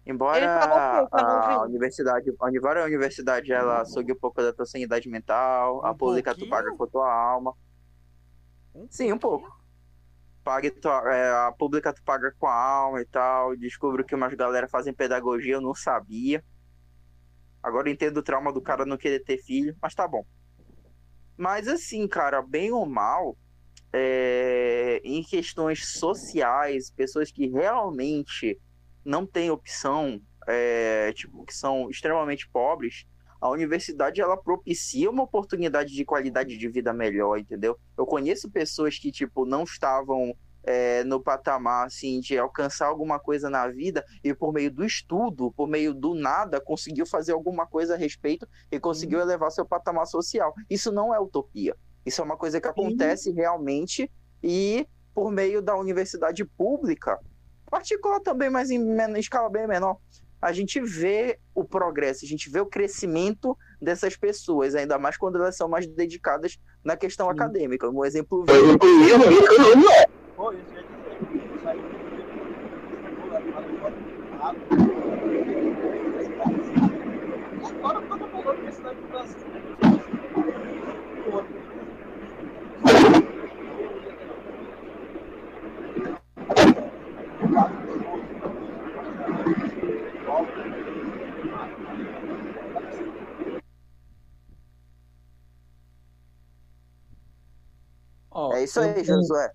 [0.06, 1.66] Embora pouco, a ouvi.
[1.66, 6.36] universidade, embora a universidade ela sugue um pouco da tua sanidade mental, a Um pública
[6.36, 6.50] tu pouquinho?
[6.50, 7.56] paga com a tua alma.
[8.80, 9.50] Um Sim, um pouco.
[10.42, 13.56] Pague tua, é, a pública tu paga com a alma e tal.
[13.58, 16.44] Descubro que umas galera fazem pedagogia, eu não sabia.
[17.62, 20.26] Agora entendo o trauma do cara não querer ter filho, mas tá bom.
[21.38, 23.38] Mas assim, cara, bem ou mal,
[23.92, 28.58] é, em questões sociais, pessoas que realmente
[29.04, 33.06] não têm opção, é, tipo, que são extremamente pobres,
[33.40, 37.78] a universidade ela propicia uma oportunidade de qualidade de vida melhor, entendeu?
[37.98, 43.50] Eu conheço pessoas que, tipo, não estavam é, no patamar, assim, de alcançar alguma coisa
[43.50, 47.94] na vida e por meio do estudo, por meio do nada, conseguiu fazer alguma coisa
[47.94, 50.54] a respeito e conseguiu elevar seu patamar social.
[50.70, 51.76] Isso não é utopia.
[52.06, 54.12] Isso é uma coisa que acontece realmente
[54.44, 57.20] e por meio da universidade pública,
[57.70, 59.98] particular também, mas em men- escala bem menor,
[60.42, 65.36] a gente vê o progresso, a gente vê o crescimento dessas pessoas, ainda mais quando
[65.38, 67.90] elas são mais dedicadas na questão acadêmica.
[67.90, 68.46] Um exemplo
[77.62, 79.49] Agora toda a universidade do Brasil.
[98.40, 99.52] Ó, É isso aí, tenho- Josué.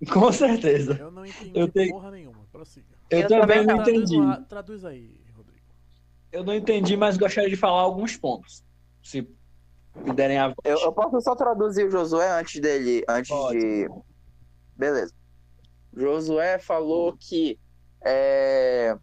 [0.12, 0.96] Com certeza.
[0.98, 2.44] Eu não entendi Eu tenho- porra nenhuma.
[2.52, 2.86] Prossiga.
[3.10, 3.76] Eu, Eu também não.
[3.76, 4.20] Traduz entendi.
[4.20, 5.60] lá- Traduz aí, Rodrigo.
[6.32, 8.64] Eu não entendi, mas gostaria de falar alguns pontos.
[9.02, 9.22] Se
[9.94, 10.56] me derem a voz.
[10.64, 13.58] Eu, eu posso só traduzir o Josué antes dele, antes Pode.
[13.58, 13.88] de.
[14.76, 15.12] Beleza.
[15.94, 17.58] Josué falou que.
[18.04, 18.96] É...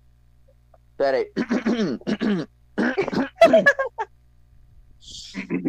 [0.98, 1.32] Pera aí.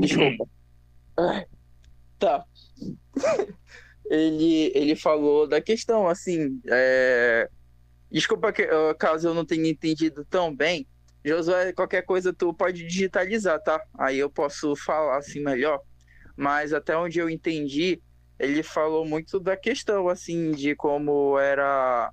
[0.00, 0.46] Desculpa.
[2.18, 2.44] Tá.
[4.10, 6.60] Ele, ele falou da questão, assim.
[6.70, 7.48] é,
[8.10, 8.66] Desculpa que,
[8.98, 10.86] caso eu não tenha entendido tão bem.
[11.24, 13.82] Josué, qualquer coisa tu pode digitalizar, tá?
[13.98, 15.80] Aí eu posso falar assim melhor.
[16.36, 18.00] Mas até onde eu entendi,
[18.38, 22.12] ele falou muito da questão, assim, de como era.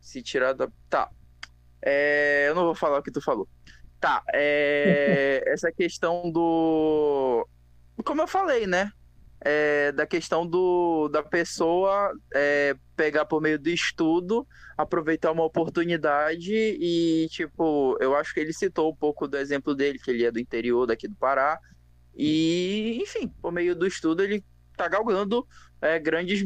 [0.00, 0.68] Se tirar da.
[0.88, 1.10] Tá.
[1.82, 3.48] É, Eu não vou falar o que tu falou.
[4.00, 4.22] Tá.
[4.32, 7.46] é, Essa questão do.
[8.04, 8.90] Como eu falei, né?
[9.40, 14.46] É, da questão do, da pessoa é, pegar por meio do estudo,
[14.76, 20.00] aproveitar uma oportunidade e, tipo, eu acho que ele citou um pouco do exemplo dele,
[20.00, 21.56] que ele é do interior daqui do Pará,
[22.16, 24.44] e, enfim, por meio do estudo ele
[24.76, 25.46] tá galgando
[25.80, 26.44] é, grandes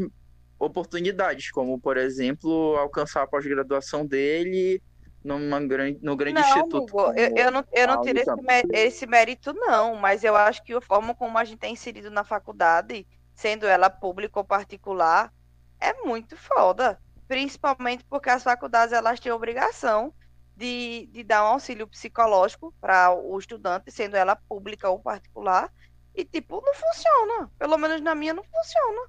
[0.59, 4.83] oportunidades, como, por exemplo, alcançar a pós-graduação dele
[5.25, 6.93] numa grande, no grande Não, instituto.
[6.93, 8.25] Hugo, eu, eu não, eu não tirei
[8.73, 12.25] esse, mérito, não, mas eu acho que a forma como a gente é inserido na
[12.25, 15.33] faculdade, sendo ela pública ou particular,
[15.81, 16.99] é muito foda.
[17.29, 20.13] Principalmente porque as faculdades elas têm a obrigação
[20.57, 25.73] de, de dar um auxílio psicológico para o estudante, sendo ela pública ou particular,
[26.15, 27.51] e tipo, não funciona.
[27.59, 29.09] Pelo menos na minha não funciona.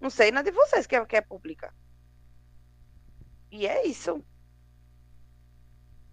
[0.00, 1.72] Não sei na de vocês que é, que é pública.
[3.50, 4.22] E é isso.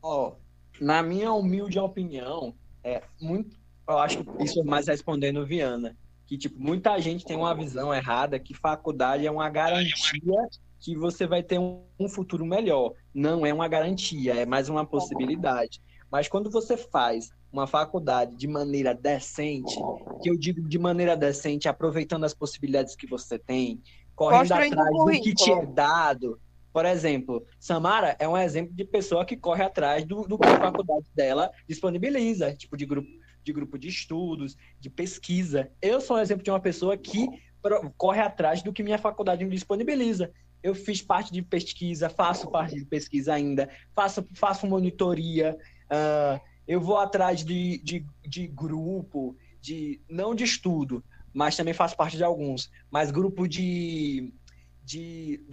[0.04, 0.34] Ó,
[0.82, 3.58] na minha humilde opinião, é muito.
[3.88, 5.98] Eu acho que isso é mais respondendo Viana.
[6.26, 10.48] Que, tipo, muita gente tem uma visão errada que faculdade é uma garantia
[10.80, 12.94] que você vai ter um, um futuro melhor.
[13.14, 15.82] Não é uma garantia, é mais uma possibilidade.
[16.12, 19.76] Mas quando você faz uma faculdade de maneira decente,
[20.22, 23.82] que eu digo de maneira decente, aproveitando as possibilidades que você tem,
[24.16, 26.40] correndo um atrás do que te é dado.
[26.74, 30.58] Por exemplo, Samara é um exemplo de pessoa que corre atrás do, do que a
[30.60, 33.10] faculdade dela disponibiliza, tipo de grupo,
[33.44, 35.72] de grupo de estudos, de pesquisa.
[35.80, 37.28] Eu sou um exemplo de uma pessoa que
[37.96, 40.32] corre atrás do que minha faculdade me disponibiliza.
[40.64, 45.56] Eu fiz parte de pesquisa, faço parte de pesquisa ainda, faço, faço monitoria,
[45.90, 51.04] ah, eu vou atrás de, de, de grupo, de não de estudo,
[51.34, 54.34] mas também faço parte de alguns, mas grupo de,
[54.84, 55.46] de,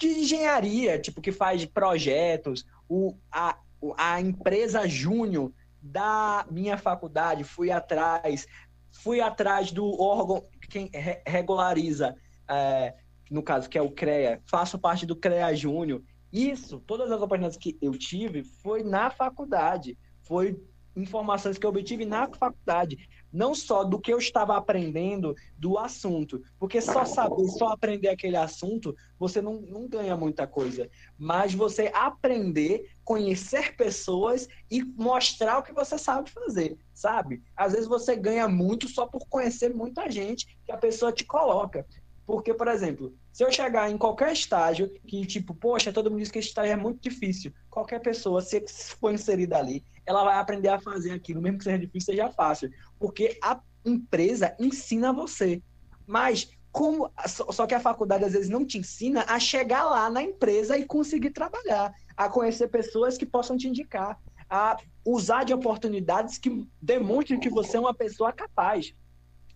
[0.00, 3.58] de engenharia, tipo, que faz projetos, o, a,
[3.98, 8.46] a empresa Júnior da minha faculdade, fui atrás,
[8.90, 12.16] fui atrás do órgão quem re- regulariza,
[12.48, 12.94] é,
[13.30, 16.02] no caso, que é o CREA, faço parte do CREA Júnior.
[16.32, 20.58] Isso, todas as oportunidades que eu tive foi na faculdade, foi
[20.96, 26.42] informações que eu obtive na faculdade, não só do que eu estava aprendendo do assunto,
[26.58, 31.90] porque só saber, só aprender aquele assunto, você não, não ganha muita coisa, mas você
[31.94, 37.42] aprender, conhecer pessoas e mostrar o que você sabe fazer, sabe?
[37.56, 41.86] Às vezes você ganha muito só por conhecer muita gente que a pessoa te coloca.
[42.30, 46.30] Porque, por exemplo, se eu chegar em qualquer estágio que, tipo, poxa, todo mundo diz
[46.30, 48.64] que esse estágio é muito difícil, qualquer pessoa, se
[49.00, 52.70] for inserida ali, ela vai aprender a fazer aquilo, mesmo que seja difícil, seja fácil.
[53.00, 55.60] Porque a empresa ensina você.
[56.06, 57.10] Mas, como.
[57.26, 60.84] Só que a faculdade às vezes não te ensina a chegar lá na empresa e
[60.84, 64.16] conseguir trabalhar, a conhecer pessoas que possam te indicar,
[64.48, 68.94] a usar de oportunidades que demonstrem que você é uma pessoa capaz.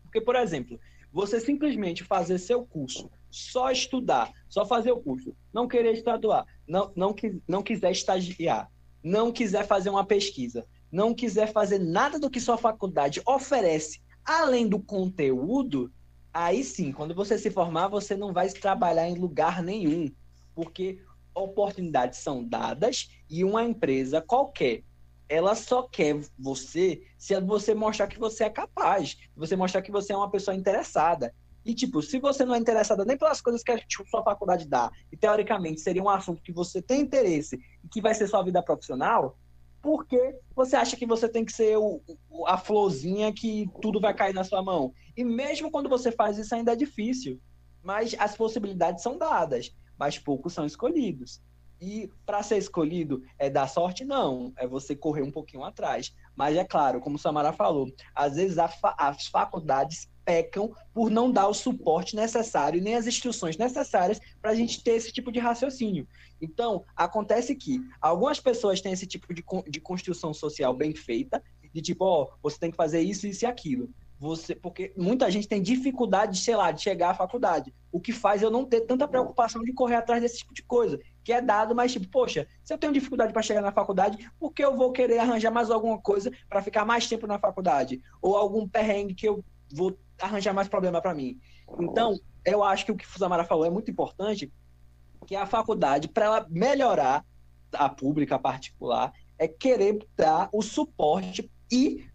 [0.02, 0.80] Porque, por exemplo,
[1.14, 6.92] você simplesmente fazer seu curso, só estudar, só fazer o curso, não querer estaduar, não,
[6.96, 7.14] não,
[7.46, 8.68] não quiser estagiar,
[9.00, 14.66] não quiser fazer uma pesquisa, não quiser fazer nada do que sua faculdade oferece, além
[14.66, 15.88] do conteúdo,
[16.32, 20.10] aí sim, quando você se formar, você não vai trabalhar em lugar nenhum,
[20.52, 21.00] porque
[21.32, 24.82] oportunidades são dadas e uma empresa qualquer
[25.28, 30.12] ela só quer você se você mostrar que você é capaz, você mostrar que você
[30.12, 31.34] é uma pessoa interessada.
[31.64, 34.68] E, tipo, se você não é interessada nem pelas coisas que a tipo, sua faculdade
[34.68, 38.42] dá, e teoricamente seria um assunto que você tem interesse e que vai ser sua
[38.42, 39.38] vida profissional,
[39.80, 40.18] por que
[40.54, 44.34] você acha que você tem que ser o, o- a florzinha que tudo vai cair
[44.34, 44.92] na sua mão?
[45.16, 47.40] E mesmo quando você faz isso, ainda é difícil.
[47.82, 51.40] Mas as possibilidades são dadas, mas poucos são escolhidos.
[51.84, 54.06] E para ser escolhido é dar sorte?
[54.06, 56.14] Não, é você correr um pouquinho atrás.
[56.34, 61.30] Mas é claro, como o Samara falou, às vezes fa- as faculdades pecam por não
[61.30, 65.38] dar o suporte necessário nem as instruções necessárias para a gente ter esse tipo de
[65.38, 66.08] raciocínio.
[66.40, 71.82] Então, acontece que algumas pessoas têm esse tipo de, de construção social bem feita, de
[71.82, 73.90] tipo, ó, você tem que fazer isso, isso e aquilo.
[74.18, 77.74] Você, porque muita gente tem dificuldade, sei lá, de chegar à faculdade.
[77.92, 80.98] O que faz eu não ter tanta preocupação de correr atrás desse tipo de coisa
[81.24, 84.52] que é dado, mas tipo, poxa, se eu tenho dificuldade para chegar na faculdade, por
[84.52, 88.02] que eu vou querer arranjar mais alguma coisa para ficar mais tempo na faculdade?
[88.20, 91.40] Ou algum perrengue que eu vou arranjar mais problema para mim?
[91.80, 92.14] Então,
[92.44, 94.52] eu acho que o que o Samara falou é muito importante,
[95.26, 97.24] que a faculdade, para ela melhorar
[97.72, 102.06] a pública, a particular, é querer dar o suporte e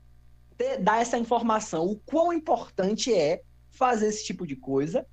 [0.56, 3.42] ter- dar essa informação, o quão importante é
[3.72, 5.06] fazer esse tipo de coisa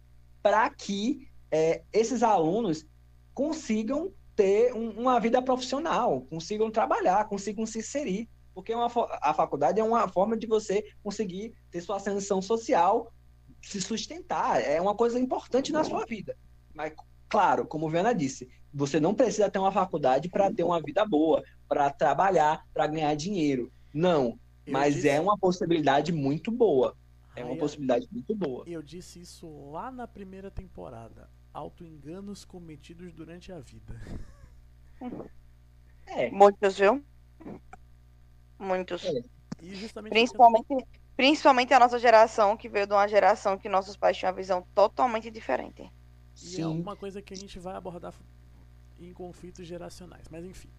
[0.42, 2.84] para que é, esses alunos
[3.40, 8.28] consigam ter um- uma vida profissional, consigam trabalhar, consigam se inserir.
[8.54, 13.12] Porque uma fo- a faculdade é uma forma de você conseguir ter sua ascensão social,
[13.62, 14.62] se sustentar.
[14.62, 16.34] É uma coisa importante na sua vida.
[16.74, 16.94] Mas,
[17.28, 21.42] claro, como Viana disse, você não precisa ter uma faculdade para ter uma vida boa,
[21.68, 23.70] para trabalhar, para ganhar dinheiro.
[23.92, 26.96] Não, Eu mas disse- é uma possibilidade muito boa.
[27.34, 28.64] É uma possibilidade muito boa.
[28.66, 31.28] Eu disse isso lá na primeira temporada.
[31.56, 33.94] Auto-enganos cometidos durante a vida.
[36.08, 37.04] É, Muitos, viu?
[38.56, 39.04] Muitos.
[39.04, 39.22] É.
[39.60, 40.86] E justamente Principalmente,
[41.16, 44.64] principalmente a nossa geração, que veio de uma geração que nossos pais tinham uma visão
[44.72, 45.82] totalmente diferente.
[45.82, 46.64] E é sim.
[46.64, 48.14] uma coisa que a gente vai abordar
[49.00, 50.28] em conflitos geracionais.
[50.30, 50.70] Mas enfim.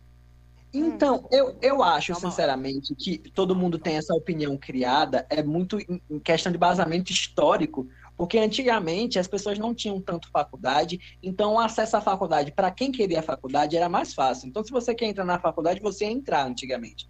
[0.74, 6.02] Então, eu, eu acho, sinceramente, que todo mundo tem essa opinião criada, é muito em
[6.10, 11.60] em questão de basamento histórico, porque antigamente as pessoas não tinham tanto faculdade, então o
[11.60, 14.48] acesso à faculdade, para quem queria a faculdade, era mais fácil.
[14.50, 17.08] Então, se você quer entrar na faculdade, você ia entrar antigamente.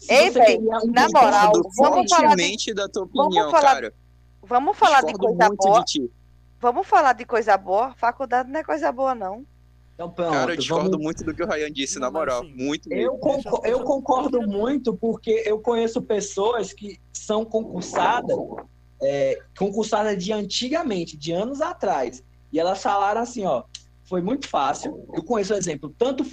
[0.00, 3.94] Se Ei, um na moral, vamos falar de- da tua vamos opinião, falar- cara.
[4.42, 5.84] Vamos falar de coisa muito boa.
[5.84, 6.10] de.
[6.58, 7.94] Vamos falar de coisa boa.
[7.96, 9.44] Faculdade não é coisa boa, não.
[9.94, 12.40] Então, pronto, Cara, eu discordo vamos- muito do que o Ryan disse, na moral.
[12.42, 13.52] assim, Muito Eu, mesmo.
[13.54, 18.34] eu deixa- concordo muito porque eu conheço pessoas que são concursadas,
[19.02, 22.22] é, concursadas de antigamente, de anos atrás.
[22.52, 23.64] E elas falaram assim, ó,
[24.04, 25.06] foi muito fácil.
[25.14, 26.24] Eu conheço exemplo, tanto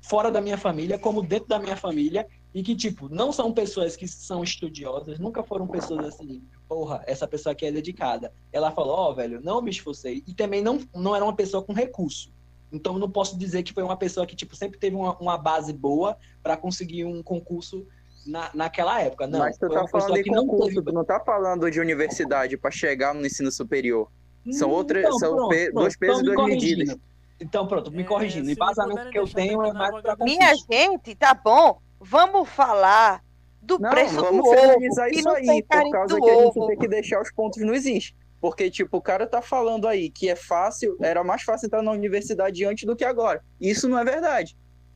[0.00, 3.96] fora da minha família como dentro da minha família, e que, tipo, não são pessoas
[3.96, 8.32] que são estudiosas, nunca foram pessoas assim, porra, essa pessoa aqui é dedicada.
[8.52, 10.22] Ela falou, ó, velho, não me esforcei.
[10.24, 12.32] E também não, não era uma pessoa com recurso.
[12.70, 15.72] Então, não posso dizer que foi uma pessoa que, tipo, sempre teve uma, uma base
[15.72, 17.84] boa para conseguir um concurso
[18.26, 19.26] na, naquela época.
[19.26, 22.70] Não, Mas tu tá falando de concurso, teve- tu não tá falando de universidade pra
[22.70, 24.10] chegar no ensino superior.
[24.52, 26.96] São Hum, outras- são pe- dois pesos e duas medidas.
[27.40, 28.44] Então, pronto, me É, corrigindo.
[28.44, 30.16] O se embasamento que eu tenho é mais pra.
[30.20, 30.66] Minha concurso.
[30.70, 31.78] gente, tá bom?
[32.00, 33.22] Vamos falar
[33.60, 34.56] do Não, preço do vamos ovo.
[34.56, 36.66] finalizar que isso aí, por causa do que a gente ovo.
[36.68, 38.12] tem que deixar os pontos nos is.
[38.40, 41.90] Porque, tipo, o cara tá falando aí que é fácil, era mais fácil entrar na
[41.90, 43.42] universidade antes do que agora.
[43.58, 44.54] Isso não é verdade.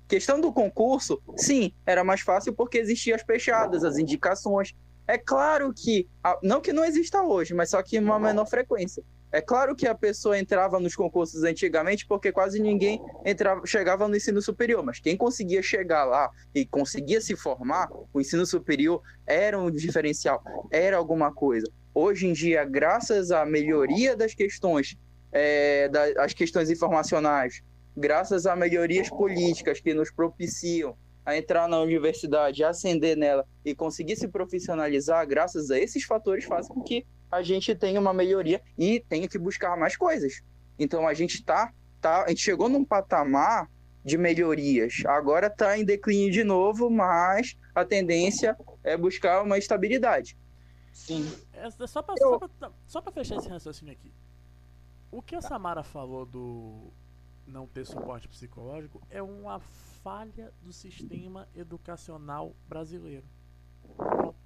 [0.09, 4.75] Questão do concurso, sim, era mais fácil porque existiam as fechadas, as indicações.
[5.07, 6.09] É claro que,
[6.43, 9.03] não que não exista hoje, mas só que em uma menor frequência.
[9.31, 14.17] É claro que a pessoa entrava nos concursos antigamente porque quase ninguém entrava, chegava no
[14.17, 19.59] ensino superior, mas quem conseguia chegar lá e conseguia se formar, o ensino superior era
[19.59, 21.71] um diferencial, era alguma coisa.
[21.95, 24.97] Hoje em dia, graças à melhoria das questões,
[25.31, 27.61] é, da- as questões informacionais,
[27.97, 34.17] graças a melhorias políticas que nos propiciam a entrar na universidade, ascender nela e conseguir
[34.17, 39.01] se profissionalizar, graças a esses fatores, fazem com que a gente tenha uma melhoria e
[39.09, 40.41] tenha que buscar mais coisas.
[40.79, 43.69] Então a gente tá, tá a gente chegou num patamar
[44.03, 45.03] de melhorias.
[45.07, 50.35] Agora está em declínio de novo, mas a tendência é buscar uma estabilidade.
[50.93, 51.31] Sim.
[51.53, 52.41] É, só, pra, Eu-
[53.13, 54.13] fechar esse raciocínio aqui.
[55.11, 56.91] O que a Samara falou do
[57.49, 63.25] não ter suporte psicológico é uma falha do sistema educacional brasileiro.
[63.97, 64.39] Pronto.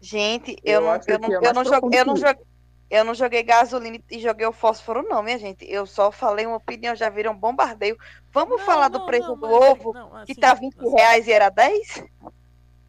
[0.00, 2.44] Gente, eu, Eu não, eu, não, é eu, não joguei, eu, não joguei,
[2.90, 5.64] eu não joguei gasolina e joguei o fósforo, não, minha gente.
[5.70, 7.98] Eu só falei uma opinião, já viram bombardeio.
[8.32, 10.90] Vamos Não, falar do preço não, do é- ovo, não, que assim, tá 20 assim,
[10.96, 12.04] reais e era 10?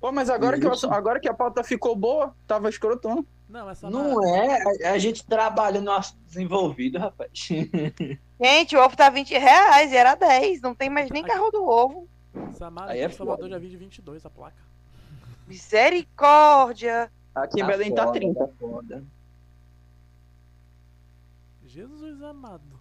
[0.02, 3.26] Pô, mas agora que, eu- agora que a pauta ficou boa, tava escrotando.
[3.48, 7.30] Não, essa Não é, a, a gente trabalha no nosso desenvolvido, rapaz.
[8.42, 10.62] Gente, o ovo tá 20 reais e era 10.
[10.62, 12.08] Não tem mais nem carro do ovo.
[12.54, 13.50] Samara Aí aqui é em Salvador foda.
[13.54, 14.56] já vi de 22 a placa.
[15.48, 17.12] Misericórdia.
[17.36, 18.40] Aqui em Belém tá foda, 30.
[18.40, 19.04] tá foda.
[21.66, 22.80] Jesus amado.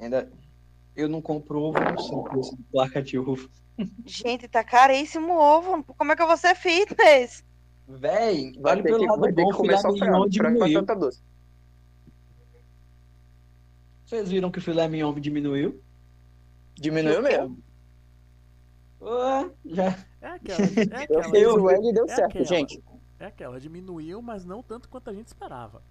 [0.00, 0.30] Ainda,
[0.96, 3.50] eu não compro ovo, não sei placa de ovo.
[4.04, 5.84] Gente, tá caríssimo o ovo.
[5.96, 7.44] Como é que eu vou ser fitness?
[7.88, 10.86] Véi, Vai ter pelo que, lado bom, filé só mignon diminuiu.
[14.04, 15.80] Vocês viram que o filé mignon diminuiu?
[16.74, 17.58] Diminuiu mesmo.
[19.00, 19.98] Ué, já...
[20.20, 20.64] É aquela.
[20.64, 21.24] É Eu aquela.
[21.24, 22.44] fiz o L e deu é certo, aquela.
[22.44, 22.82] gente.
[23.18, 23.60] É aquela.
[23.60, 25.82] Diminuiu, mas não tanto quanto a gente esperava.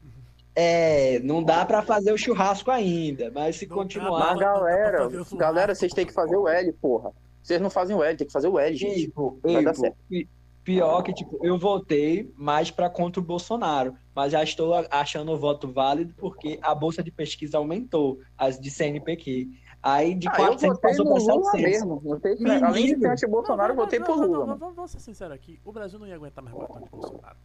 [0.56, 4.20] É, não dá pra fazer o churrasco ainda, mas se Não continuar.
[4.20, 7.12] dá Mas galera, galera, vocês têm que fazer o L, porra.
[7.44, 9.02] Vocês não fazem o L, tem que fazer o L, gente.
[9.08, 9.98] Tipo, Vai dar certo.
[10.08, 10.30] pi-
[10.64, 15.38] pior que, tipo, eu votei mais pra contra o Bolsonaro, mas já estou achando o
[15.38, 19.50] voto válido porque a bolsa de pesquisa aumentou, as de CNPq.
[19.84, 21.20] Aí de Ah, eu 400 votei passou Lula
[21.52, 21.62] 700.
[21.64, 22.02] mesmo.
[22.06, 22.66] Não tem, Menino.
[22.68, 24.58] além de ser anti-Bolsonaro, eu votei não, por não, Lula, não.
[24.58, 25.60] Vamos, ser sinceros aqui.
[25.66, 27.38] O Brasil não ia aguentar mais botão de Bolsonaro.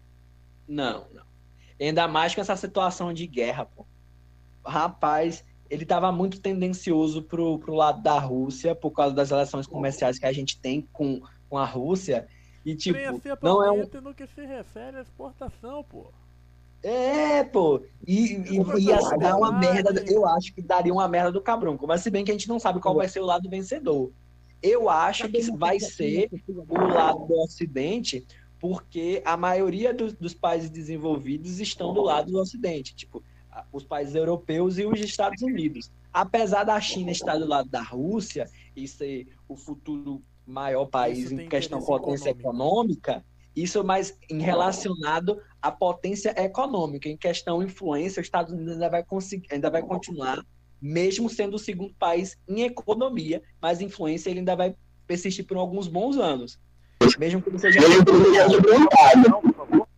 [0.69, 1.23] Não, não.
[1.81, 3.87] Ainda mais com essa situação de guerra, pô.
[4.65, 10.19] Rapaz, ele tava muito tendencioso pro, pro lado da Rússia por causa das relações comerciais
[10.19, 12.27] que a gente tem com, com a Rússia.
[12.65, 12.99] E, tipo,
[13.43, 13.89] não é um.
[14.03, 16.07] no que se refere à exportação, pô.
[16.83, 17.83] É, pô.
[18.07, 20.05] E, e, ia é dar uma merda.
[20.07, 21.87] Eu acho que daria uma merda do cabrunco.
[21.87, 24.11] Mas se bem que a gente não sabe qual vai ser o lado vencedor.
[24.63, 26.29] Eu acho que vai ser
[26.69, 28.27] o lado do Ocidente,
[28.59, 33.23] porque a maioria dos, dos países desenvolvidos estão do lado do Ocidente, tipo,
[33.73, 35.91] os países europeus e os Estados Unidos.
[36.13, 41.49] Apesar da China estar do lado da Rússia e ser o futuro maior país em
[41.49, 43.11] questão potência econômico.
[43.11, 47.09] econômica, isso é mais em relacionado à potência econômica.
[47.09, 50.45] Em questão influência, os Estados Unidos ainda vai conseguir, ainda vai continuar
[50.81, 54.75] mesmo sendo o segundo país em economia, mas influência ele ainda vai
[55.07, 56.59] persistir por alguns bons anos.
[57.19, 57.81] Mesmo que ele seja.
[57.81, 59.89] Não, por favor.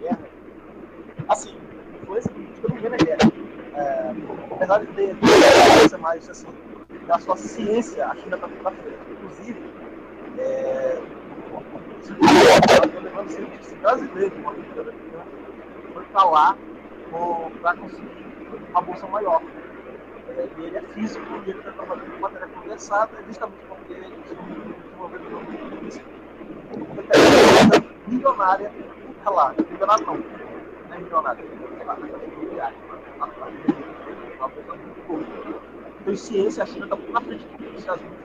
[0.00, 0.28] Guerra.
[1.28, 1.54] Assim,
[2.64, 3.32] foi o seguinte, eu não vi na guerra.
[3.76, 4.14] É,
[4.54, 5.16] apesar de ter
[5.78, 6.46] coisa mais assim,
[7.06, 8.98] da sua ciência, a China está frente.
[9.10, 9.70] Inclusive,
[10.38, 10.98] é,
[13.02, 14.94] levando cientistas brasileiros, uma cultura
[15.92, 16.56] foi para lá
[17.60, 18.24] para conseguir
[18.70, 19.42] uma bolsa maior.
[20.36, 24.16] É, e ele é físico e ele está trabalhando com matéria condensada, justamente porque ele
[24.22, 26.08] desenvolveu um físico.
[28.06, 28.72] milionária
[29.22, 29.54] tá lá.
[29.70, 31.44] Milionária não, não é milionária,
[36.00, 38.24] Então, ciência, a China está muito na frente dos Estados Unidos.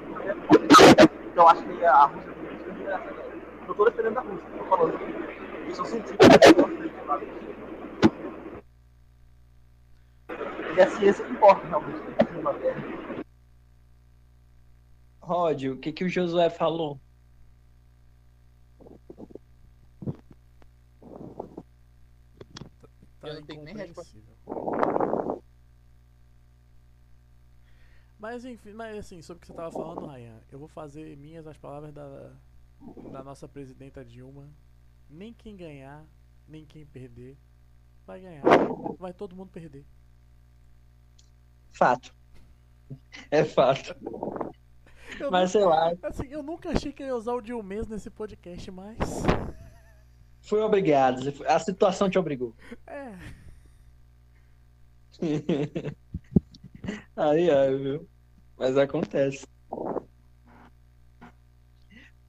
[1.31, 3.13] Então, eu acho que a Rússia tem que essa guerra.
[3.65, 4.99] Eu estou defendendo a Rússia, estou falando.
[5.63, 5.91] Eles são que
[6.57, 7.21] na frente lá.
[10.75, 11.99] E a ciência que importa, realmente,
[12.41, 12.83] na guerra.
[15.21, 16.99] Rod, o que, que o Josué falou?
[23.19, 25.43] Tá Eu não tenho nem incompreensível.
[28.17, 31.47] Mas enfim, mas assim, sobre o que você tava falando, Ryan, eu vou fazer minhas
[31.47, 32.33] as palavras da,
[33.11, 34.49] da nossa presidenta Dilma.
[35.09, 36.05] Nem quem ganhar,
[36.45, 37.37] nem quem perder,
[38.05, 38.43] vai ganhar.
[38.97, 39.85] Vai todo mundo perder.
[41.71, 42.13] Fato.
[43.31, 43.95] É fato.
[45.19, 47.87] Eu, Mas sei lá, nunca, assim, eu nunca achei que eu ia usar o Dilmês
[47.87, 48.97] nesse podcast, mas.
[50.41, 51.33] Fui obrigado.
[51.47, 52.55] A situação te obrigou.
[52.87, 53.13] É.
[57.15, 58.09] Aí, aí, viu?
[58.57, 59.45] Mas acontece.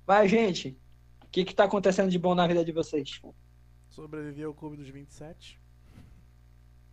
[0.07, 0.77] Mas, gente,
[1.25, 3.23] o que que tá acontecendo de bom na vida de vocês?
[3.89, 5.61] Sobreviver ao Clube dos 27.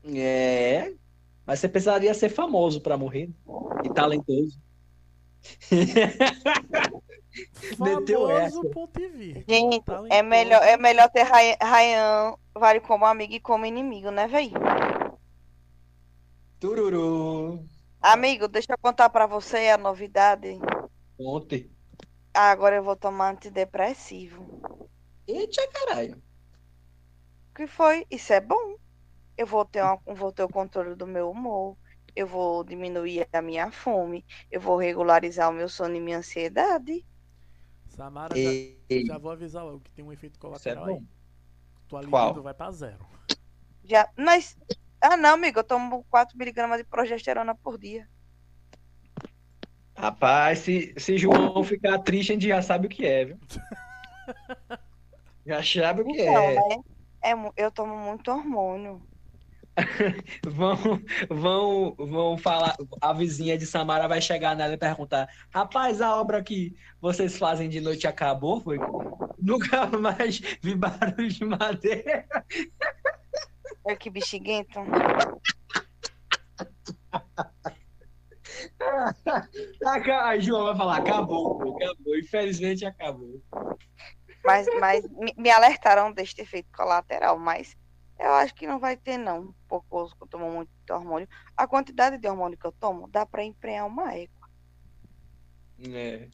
[0.06, 0.94] É.
[1.46, 3.30] Mas você precisaria ser famoso pra morrer.
[3.84, 4.62] E talentoso.
[7.80, 8.62] Meteu essa.
[9.48, 10.08] Gente, Talentoso.
[10.14, 14.52] é melhor, é melhor ter Ryan vale como amigo e como inimigo, né, véi?
[16.60, 17.64] Tururu.
[18.02, 20.58] Amigo, deixa eu contar pra você a novidade.
[21.20, 21.70] Ontem.
[22.34, 24.62] Ah, agora eu vou tomar antidepressivo.
[25.28, 26.16] Eita, caralho.
[27.52, 28.06] O que foi?
[28.10, 28.76] Isso é bom.
[29.36, 31.76] Eu vou ter, uma- vou ter o controle do meu humor.
[32.16, 34.26] Eu vou diminuir a minha fome.
[34.52, 37.06] Eu vou regularizar o meu sono e minha ansiedade.
[37.98, 39.04] Samara, já, E...
[39.08, 41.02] já vou avisar logo que tem um efeito é colateral.
[41.88, 42.28] Tua Qual?
[42.28, 43.04] libido vai pra zero.
[43.84, 44.56] Já, mas.
[45.02, 48.08] Ah, não, amigo, eu tomo 4mg de progesterona por dia.
[49.96, 53.40] Rapaz, se, se João ficar triste, a gente já sabe o que é, viu?
[55.46, 56.56] Já sabe o que Então, é.
[56.56, 56.84] né?
[57.24, 59.02] É, eu tomo muito hormônio.
[60.48, 60.76] Vão,
[61.30, 62.76] vão, vão falar.
[63.02, 67.70] A vizinha de Samara vai chegar nela e perguntar: Rapaz, a obra que vocês fazem
[67.70, 68.60] de noite acabou?
[68.62, 68.78] Foi?
[69.38, 72.26] Nunca mais vi barulho de madeira.
[73.86, 74.80] Olha que bexiguento.
[80.10, 82.18] A João vai falar: Acabou, acabou.
[82.18, 83.42] Infelizmente acabou.
[84.44, 87.76] Mas, mas me, me alertaram deste efeito colateral, mas
[88.20, 89.54] eu acho que não vai ter, não.
[89.68, 91.28] Pouco que eu tomo muito hormônio.
[91.56, 94.50] A quantidade de hormônio que eu tomo dá pra emprenhar uma égua.
[95.80, 96.30] É.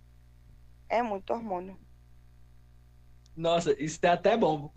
[0.87, 1.77] É muito hormônio.
[3.35, 4.71] Nossa, isso é até bom.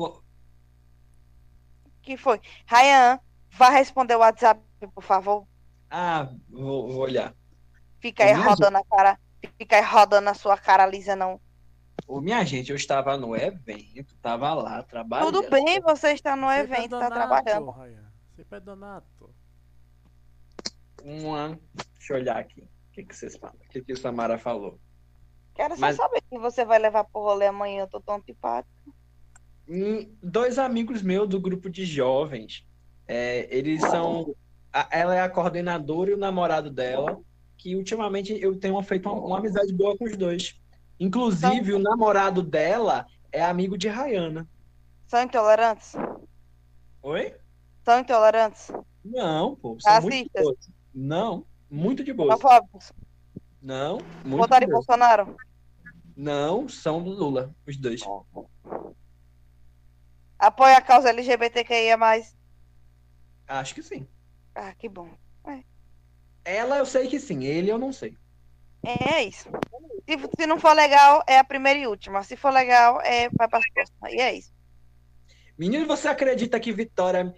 [2.03, 2.41] Que foi?
[2.67, 4.61] Ryan, vá responder o WhatsApp,
[4.95, 5.47] por favor.
[5.91, 7.35] Ah, vou, vou olhar.
[8.01, 9.21] Fica aí rodando a cara.
[9.59, 11.41] Fica aí rodando a sua cara lisa, não.
[12.07, 15.33] Ô, minha gente, eu estava no evento, estava lá trabalhando.
[15.43, 17.71] Tudo bem, você está no é evento, tá Donato, trabalhando.
[17.71, 18.13] Ryan.
[18.37, 19.31] Sempre é Donato.
[21.03, 21.59] Uma...
[21.99, 22.63] Deixa eu olhar aqui.
[22.63, 23.57] O que, que vocês falam?
[23.57, 24.79] O que, que o Samara falou?
[25.55, 27.83] Quero só Mas- saber se você vai levar pro rolê amanhã.
[27.83, 28.73] Eu tô tão antipático.
[29.69, 32.65] Hum, Dois amigos meus do grupo de jovens,
[33.07, 34.35] é, eles são.
[34.73, 37.19] a- Ela é a coordenadora e o namorado dela,
[37.57, 40.59] que ultimamente eu tenho feito uma, uma amizade boa com os dois.
[40.99, 44.49] Inclusive, o namorado dela é amigo de Rayana.
[45.07, 45.93] São intolerantes?
[47.03, 47.35] Oi?
[47.85, 48.71] São intolerantes?
[49.05, 49.79] Não, pô.
[49.81, 50.43] São muito Racistas?
[50.43, 50.71] boas.
[50.95, 52.31] Não, muito de boas.
[52.31, 52.93] Homofóbicos?
[53.63, 54.75] Não, muito Votaram de em.
[54.75, 55.37] Bolsonaro?
[56.17, 58.01] Não, são do Lula, os dois.
[60.39, 61.99] Apoia a causa LGBTQIA+.
[63.47, 64.07] Acho que sim.
[64.55, 65.11] Ah, que bom.
[66.45, 68.17] Ela eu sei que sim, ele eu não sei.
[68.87, 69.49] É isso.
[70.09, 72.23] Se, se não for legal, é a primeira e última.
[72.23, 74.11] Se for legal, é vai para próxima.
[74.11, 74.53] E é isso.
[75.59, 77.35] Menino, você acredita que Vitória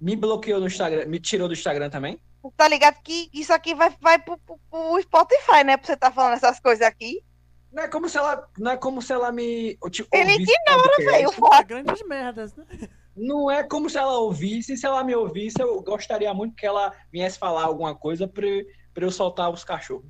[0.00, 2.20] me bloqueou no Instagram, me tirou do Instagram também?
[2.58, 5.76] tá ligado que isso aqui vai, vai pro, pro, pro Spotify, né?
[5.76, 7.24] Pra você tá falando essas coisas aqui.
[7.72, 11.30] Não é como se ela, não é como se ela me tipo, Ele ignora, velho.
[11.54, 12.66] É grandes merdas, né?
[13.16, 14.76] Não é como se ela ouvisse.
[14.76, 18.46] Se ela me ouvisse, eu gostaria muito que ela viesse falar alguma coisa pra,
[18.92, 20.04] pra eu soltar os cachorros.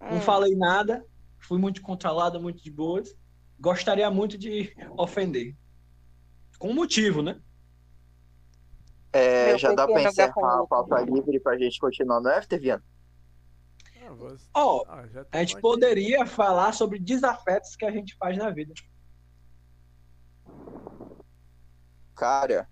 [0.00, 0.20] Não Hum.
[0.20, 1.04] falei nada,
[1.38, 3.14] fui muito controlada, muito de boas.
[3.58, 5.56] Gostaria muito de ofender.
[6.58, 7.40] Com motivo, né?
[9.12, 12.84] É, já dá pra encerrar a pauta livre pra gente continuar no FT, Viana?
[14.54, 18.50] Ah, Ó, ah, já a gente poderia falar sobre desafetos que a gente faz na
[18.50, 18.74] vida.
[22.14, 22.68] Cara,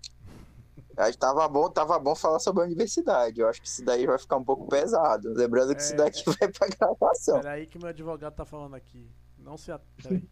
[0.97, 3.39] aí tava bom, tava bom falar sobre a universidade.
[3.41, 5.33] Eu acho que isso daí vai ficar um pouco pesado.
[5.33, 5.97] Lembrando que isso É.
[5.97, 7.39] daqui vai pra gravação.
[7.41, 9.09] Pera aí que meu advogado tá falando aqui.
[9.37, 9.71] Não se...
[9.71, 10.27] at- Peraí.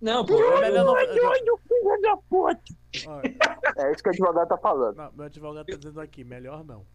[0.00, 0.34] Não, pô.
[0.34, 1.58] É melhor não...
[1.58, 2.62] filho da puta!
[3.76, 4.96] É isso que o advogado tá falando.
[4.96, 6.86] não, meu advogado tá dizendo aqui, melhor não.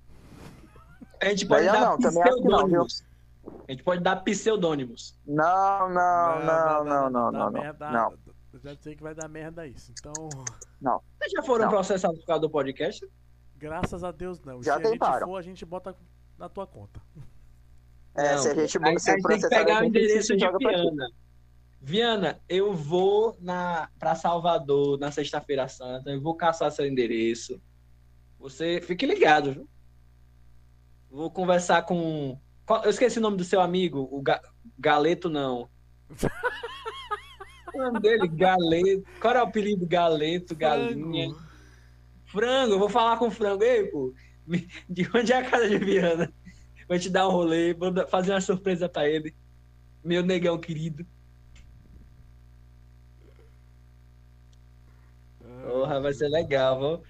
[1.22, 2.86] A gente pode Melhor dar não, também acho que não, viu?
[2.86, 3.04] pseudônimos.
[3.68, 5.20] A gente pode dar pseudônimos.
[5.26, 7.52] Não, não, não, não, não, dá não, não.
[7.52, 8.14] merda- Não,
[8.54, 9.92] Eu já sei que vai dar merda isso.
[10.00, 11.72] Então, Vocês já foram Não.
[11.72, 13.06] processados por causa do podcast?
[13.56, 14.62] graças a Deus não.
[14.62, 15.26] Já se a gente tentaram.
[15.28, 15.96] for, a gente bota
[16.38, 17.02] na tua conta.
[18.14, 20.46] É, Não, se a gente Aí, tem que pegar o endereço de.
[20.60, 21.10] Viana.
[21.82, 27.62] Viana, eu vou na para Salvador na sexta-feira santa, eu vou caçar seu endereço.
[28.38, 29.70] Você fique ligado, viu?
[31.10, 32.38] Vou conversar com
[32.84, 34.42] eu esqueci o nome do seu amigo, o Ga-
[34.78, 35.70] Galeto não.
[37.74, 39.04] O nome dele, Galeto.
[39.20, 39.88] Qual era o apelido?
[39.88, 41.30] Galeto, Galinha.
[41.30, 41.54] Frango.
[42.26, 43.64] Frango, eu vou falar com o Frango.
[43.64, 44.14] Ei, pô,
[44.90, 46.32] de onde é a casa de Viana?
[46.88, 49.34] Vou te dar um rolê, vou fazer uma surpresa pra ele.
[50.04, 51.06] Meu negão querido.
[55.64, 57.04] Porra, vai ser legal, vou.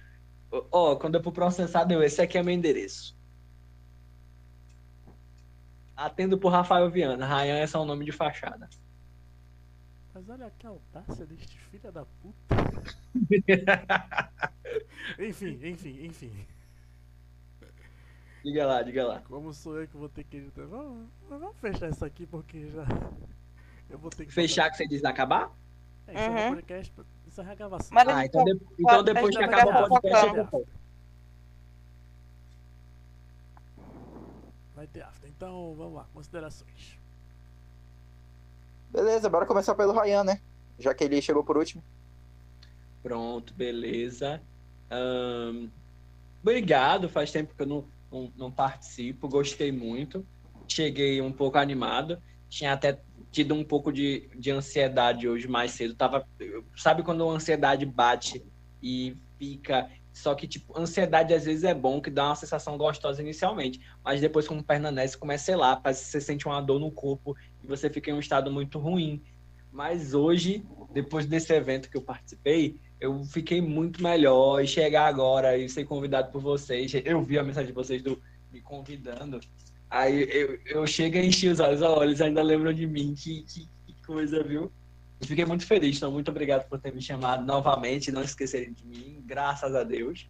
[0.70, 3.16] Ó, quando eu for processado, eu, esse aqui é meu endereço.
[5.96, 7.26] Atendo por Rafael Viana.
[7.26, 8.68] Ryan é só um nome de fachada.
[10.14, 12.54] Mas olha que audácia deste filho da puta.
[15.18, 16.46] enfim, enfim, enfim.
[18.44, 19.20] Diga lá, diga lá.
[19.22, 20.66] Como sou eu que vou ter que editar?
[20.66, 22.84] Vamos, vamos fechar isso aqui porque já.
[23.90, 24.32] Eu vou ter que.
[24.32, 25.50] Fechar que você diz acabar?
[26.06, 26.54] É, encerrar o Uhum.
[26.54, 26.92] podcast
[27.26, 27.88] encerrar a gravação.
[27.92, 30.38] Mas Ah, então, de- então depois que gente acaba vai o podcast, focando.
[30.40, 30.68] eu volto.
[34.74, 35.28] Vai ter after.
[35.30, 36.06] Então, vamos lá.
[36.14, 36.98] Considerações.
[38.94, 40.40] Beleza, bora começar pelo Ryan, né?
[40.78, 41.82] Já que ele chegou por último.
[43.02, 44.40] Pronto, beleza.
[44.88, 45.66] Ahn,
[46.40, 50.24] obrigado, faz tempo que eu não, não, não participo, gostei muito.
[50.68, 52.22] Cheguei um pouco animado.
[52.48, 53.00] Tinha até
[53.32, 55.96] tido um pouco de, de ansiedade hoje mais cedo.
[55.96, 56.24] Tava,
[56.76, 58.44] sabe quando a ansiedade bate
[58.80, 59.90] e fica.
[60.14, 63.80] Só que, tipo, ansiedade às vezes é bom, que dá uma sensação gostosa inicialmente.
[64.02, 67.36] Mas depois, como permanece, começa, sei lá, parece que você sente uma dor no corpo
[67.62, 69.20] e você fica em um estado muito ruim.
[69.72, 75.58] Mas hoje, depois desse evento que eu participei, eu fiquei muito melhor e chegar agora
[75.58, 76.92] e ser convidado por vocês.
[77.04, 79.40] Eu vi a mensagem de vocês do, me convidando.
[79.90, 83.14] Aí eu, eu chego e enchi os olhos, ó, eles ainda lembram de mim.
[83.14, 84.70] Que, que, que coisa, viu?
[85.26, 89.22] Fiquei muito feliz, então muito obrigado por ter me chamado novamente, não esquecerem de mim,
[89.24, 90.28] graças a Deus.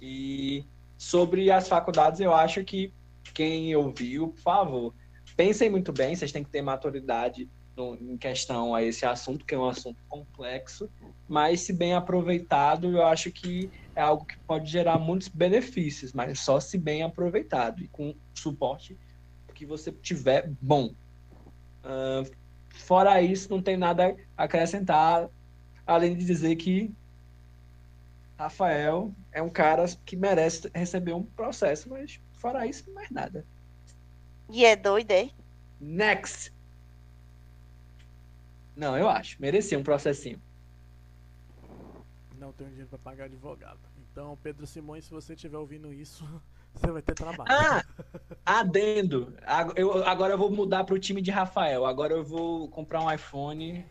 [0.00, 0.64] E
[0.96, 2.92] sobre as faculdades, eu acho que
[3.34, 4.94] quem ouviu, por favor,
[5.36, 9.54] pensem muito bem, vocês têm que ter maturidade no- em questão a esse assunto, que
[9.54, 10.90] é um assunto complexo,
[11.28, 16.40] mas se bem aproveitado, eu acho que é algo que pode gerar muitos benefícios, mas
[16.40, 18.98] só se bem aproveitado e com suporte
[19.54, 20.94] que você tiver bom.
[21.82, 22.22] Ah,
[22.78, 25.28] fora isso, não tem nada a acrescentar,
[25.86, 26.90] além de dizer que
[28.38, 33.44] Rafael é um cara que merece receber um processo, mas fora isso, mais nada.
[34.48, 35.30] E é doido, é?
[35.80, 36.52] Next!
[38.76, 39.36] Não, eu acho.
[39.40, 40.40] Merecia um processinho.
[42.38, 43.80] Não tenho dinheiro pra pagar advogado.
[44.12, 46.24] Então, Pedro Simões, se você estiver ouvindo isso,
[46.74, 47.50] você vai ter trabalho.
[47.50, 47.82] Ah!
[48.44, 49.34] Adendo.
[49.76, 51.84] Eu, agora eu vou mudar pro time de Rafael.
[51.84, 53.84] Agora eu vou comprar um iPhone.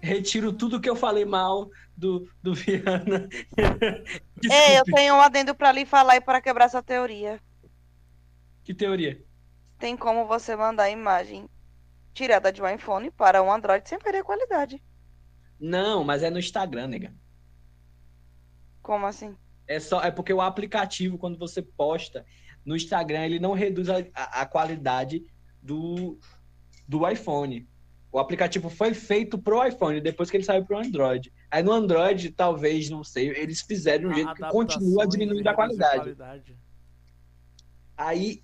[0.00, 3.28] Retiro tudo que eu falei mal do, do Viana.
[4.50, 7.38] É, eu tenho um adendo pra lhe falar e para quebrar essa teoria.
[8.64, 9.22] que teoria?
[9.78, 11.46] Tem como você mandar a imagem
[12.14, 14.82] tirada de um iPhone para um Android sem perder qualidade.
[15.60, 17.14] Não, mas é no Instagram, nega.
[18.82, 19.36] Como assim?
[19.70, 22.26] É só é porque o aplicativo quando você posta
[22.64, 25.24] no Instagram ele não reduz a, a, a qualidade
[25.62, 26.18] do,
[26.88, 27.68] do iPhone.
[28.10, 31.32] O aplicativo foi feito pro iPhone depois que ele saiu pro Android.
[31.48, 35.48] Aí no Android talvez não sei eles fizeram de um jeito que continua diminuindo e
[35.48, 35.98] a qualidade.
[35.98, 36.58] qualidade.
[37.96, 38.42] Aí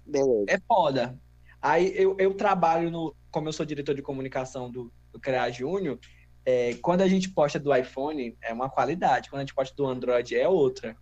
[0.48, 1.18] é foda.
[1.60, 3.16] Aí eu, eu trabalho no.
[3.32, 5.98] Como eu sou diretor de comunicação do, do CREA Júnior,
[6.44, 9.84] é, quando a gente posta do iPhone é uma qualidade, quando a gente posta do
[9.84, 10.96] Android é outra.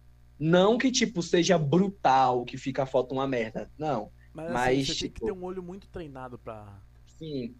[0.46, 3.70] Não que, tipo, seja brutal, que fica a foto uma merda.
[3.78, 4.10] Não.
[4.34, 6.82] Mas, assim, Mas, você tem que tipo- ter um olho muito treinado pra.
[7.06, 7.54] Sim.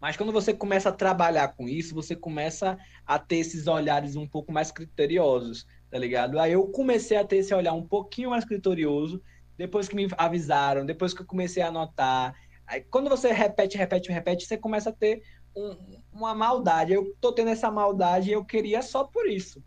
[0.00, 4.26] Mas quando você começa a trabalhar com isso, você começa a ter esses olhares um
[4.26, 6.38] pouco mais criteriosos, tá ligado?
[6.38, 9.20] Aí eu comecei a ter esse olhar um pouquinho mais criterioso,
[9.58, 12.34] depois que me avisaram, depois que eu comecei a anotar.
[12.68, 15.22] Aí quando você repete, repete, repete, você começa a ter
[15.56, 16.92] um- uma maldade.
[16.92, 19.60] Eu tô tendo essa maldade e eu queria só por isso.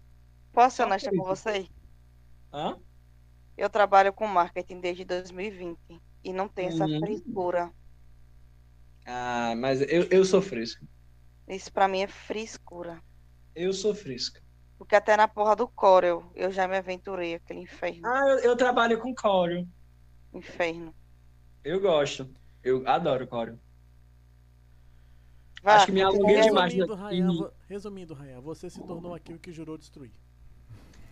[0.53, 1.67] Posso ser honesta com você?
[2.53, 2.77] Hã?
[3.57, 5.79] Eu trabalho com marketing desde 2020
[6.23, 6.99] e não tem essa Uhum.
[6.99, 7.73] frescura.
[9.05, 10.85] Ah, mas eu, eu sou fresco.
[11.47, 13.01] Isso pra mim é frescura.
[13.55, 14.39] Eu sou fresco.
[14.77, 18.05] Porque até na porra do Corel eu já me aventurei, aquele inferno.
[18.05, 19.67] Ah, eu, eu trabalho com Corel.
[20.33, 20.93] Inferno.
[21.63, 22.29] Eu gosto.
[22.63, 23.57] Eu adoro Corel.
[25.61, 27.49] Vai, Acho que me aluguei Resumindo, demais.
[27.69, 30.11] Resumindo, Rayan, você se tornou aquilo que jurou destruir.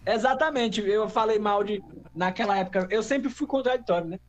[0.06, 1.82] Exatamente, eu falei mal de.
[2.14, 4.20] Naquela época, eu sempre fui contraditório, né?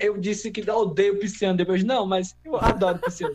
[0.00, 1.82] Eu disse que eu odeio Pisciano depois.
[1.84, 3.34] Não, mas eu adoro Pisciano.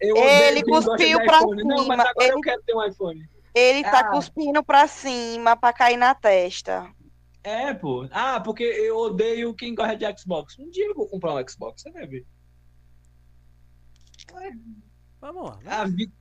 [0.00, 1.62] Eu Ele cuspiu pra iPhone.
[1.64, 3.28] Não, mas cima, agora eu ele- quero ter um iPhone.
[3.54, 4.10] Ele tá Ah.
[4.10, 6.90] cuspindo pra cima pra cair na testa.
[7.42, 8.06] É, pô.
[8.10, 10.58] Ah, porque eu odeio quem gosta de Xbox.
[10.58, 12.24] Um dia eu vou comprar um Xbox, você vai ver.
[15.20, 15.56] Vamos lá.
[15.62, 15.70] né?
[15.72, 16.12] A, vi-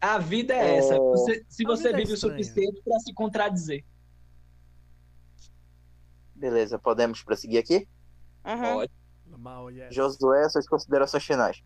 [0.00, 0.76] a vida é, É.
[0.76, 0.98] essa.
[0.98, 2.36] Você- se A você é vive o estranha.
[2.42, 3.84] suficiente pra se contradizer.
[6.38, 7.88] Beleza, podemos prosseguir aqui?
[8.44, 8.74] Uhum.
[8.74, 8.92] Pode.
[9.90, 11.62] Josué, suas considerações finais.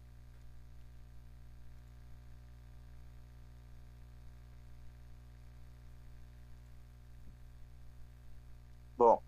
[8.97, 9.23] Bom,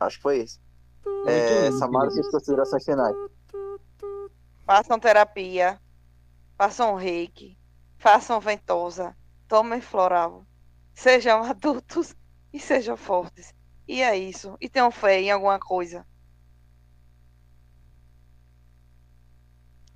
[0.00, 0.60] acho que foi isso.
[1.26, 3.14] É, Samara, suas considerações finais.
[4.66, 5.80] Façam terapia.
[6.58, 7.56] Façam reiki.
[7.96, 9.16] Façam ventosa.
[9.46, 10.44] Tomem floral.
[10.92, 12.16] Sejam adultos
[12.52, 13.53] e sejam fortes.
[13.86, 14.56] E é isso.
[14.60, 16.06] E tenham fé em alguma coisa.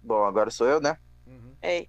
[0.03, 0.97] Bom, agora sou eu, né?
[1.27, 1.55] Uhum.
[1.61, 1.87] É.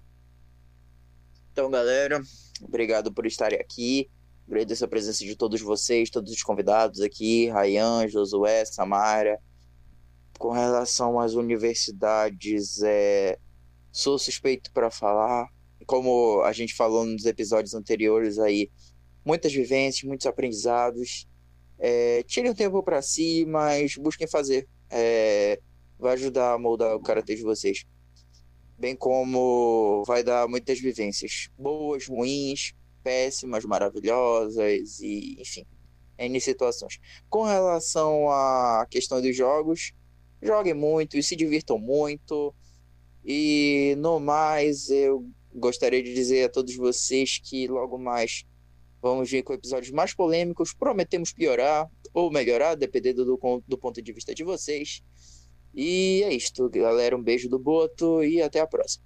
[1.52, 2.20] Então, galera,
[2.62, 4.10] obrigado por estarem aqui.
[4.46, 9.40] Agradeço a presença de todos vocês, todos os convidados aqui, Rayan, Josué, Samara.
[10.38, 13.38] Com relação às universidades, é...
[13.92, 15.48] sou suspeito para falar.
[15.86, 18.70] Como a gente falou nos episódios anteriores aí,
[19.24, 21.28] muitas vivências, muitos aprendizados.
[21.80, 22.22] É...
[22.24, 24.68] Tirem um tempo para si, mas busquem fazer.
[24.88, 25.58] É...
[25.98, 27.84] Vai ajudar a moldar o caráter de vocês
[28.80, 35.66] bem como vai dar muitas vivências boas, ruins, péssimas, maravilhosas e enfim,
[36.18, 36.98] N situações.
[37.28, 39.92] Com relação à questão dos jogos,
[40.42, 42.54] joguem muito e se divirtam muito.
[43.22, 48.44] E no mais, eu gostaria de dizer a todos vocês que logo mais
[49.00, 50.72] vamos vir com episódios mais polêmicos.
[50.72, 55.02] Prometemos piorar ou melhorar, dependendo do, do ponto de vista de vocês.
[55.74, 57.16] E é isto, galera.
[57.16, 59.04] Um beijo do Boto e até a próxima.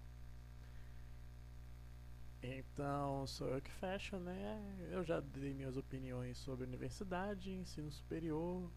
[2.43, 4.61] Então, sou eu que fecho, né?
[4.91, 8.71] Eu já dei minhas opiniões sobre universidade, ensino superior,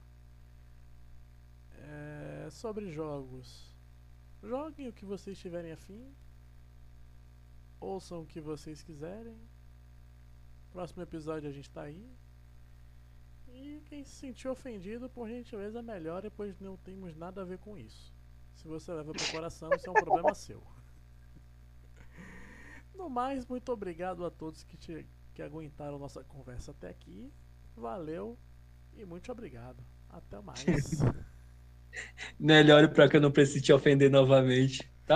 [1.73, 3.75] é, sobre jogos.
[4.43, 6.13] Joguem o que vocês tiverem afim,
[7.79, 9.35] ouçam o que vocês quiserem.
[10.77, 12.07] Próximo episódio a gente tá aí.
[13.47, 17.75] E quem se sentiu ofendido, por gentileza, melhore, pois não temos nada a ver com
[17.75, 18.13] isso.
[18.53, 20.61] Se você leva pro coração, isso é um problema seu.
[22.93, 27.33] No mais, muito obrigado a todos que, te, que aguentaram nossa conversa até aqui.
[27.75, 28.37] Valeu
[28.95, 29.83] e muito obrigado.
[30.07, 30.63] Até mais.
[32.37, 34.87] Melhore pra que eu não precise te ofender novamente.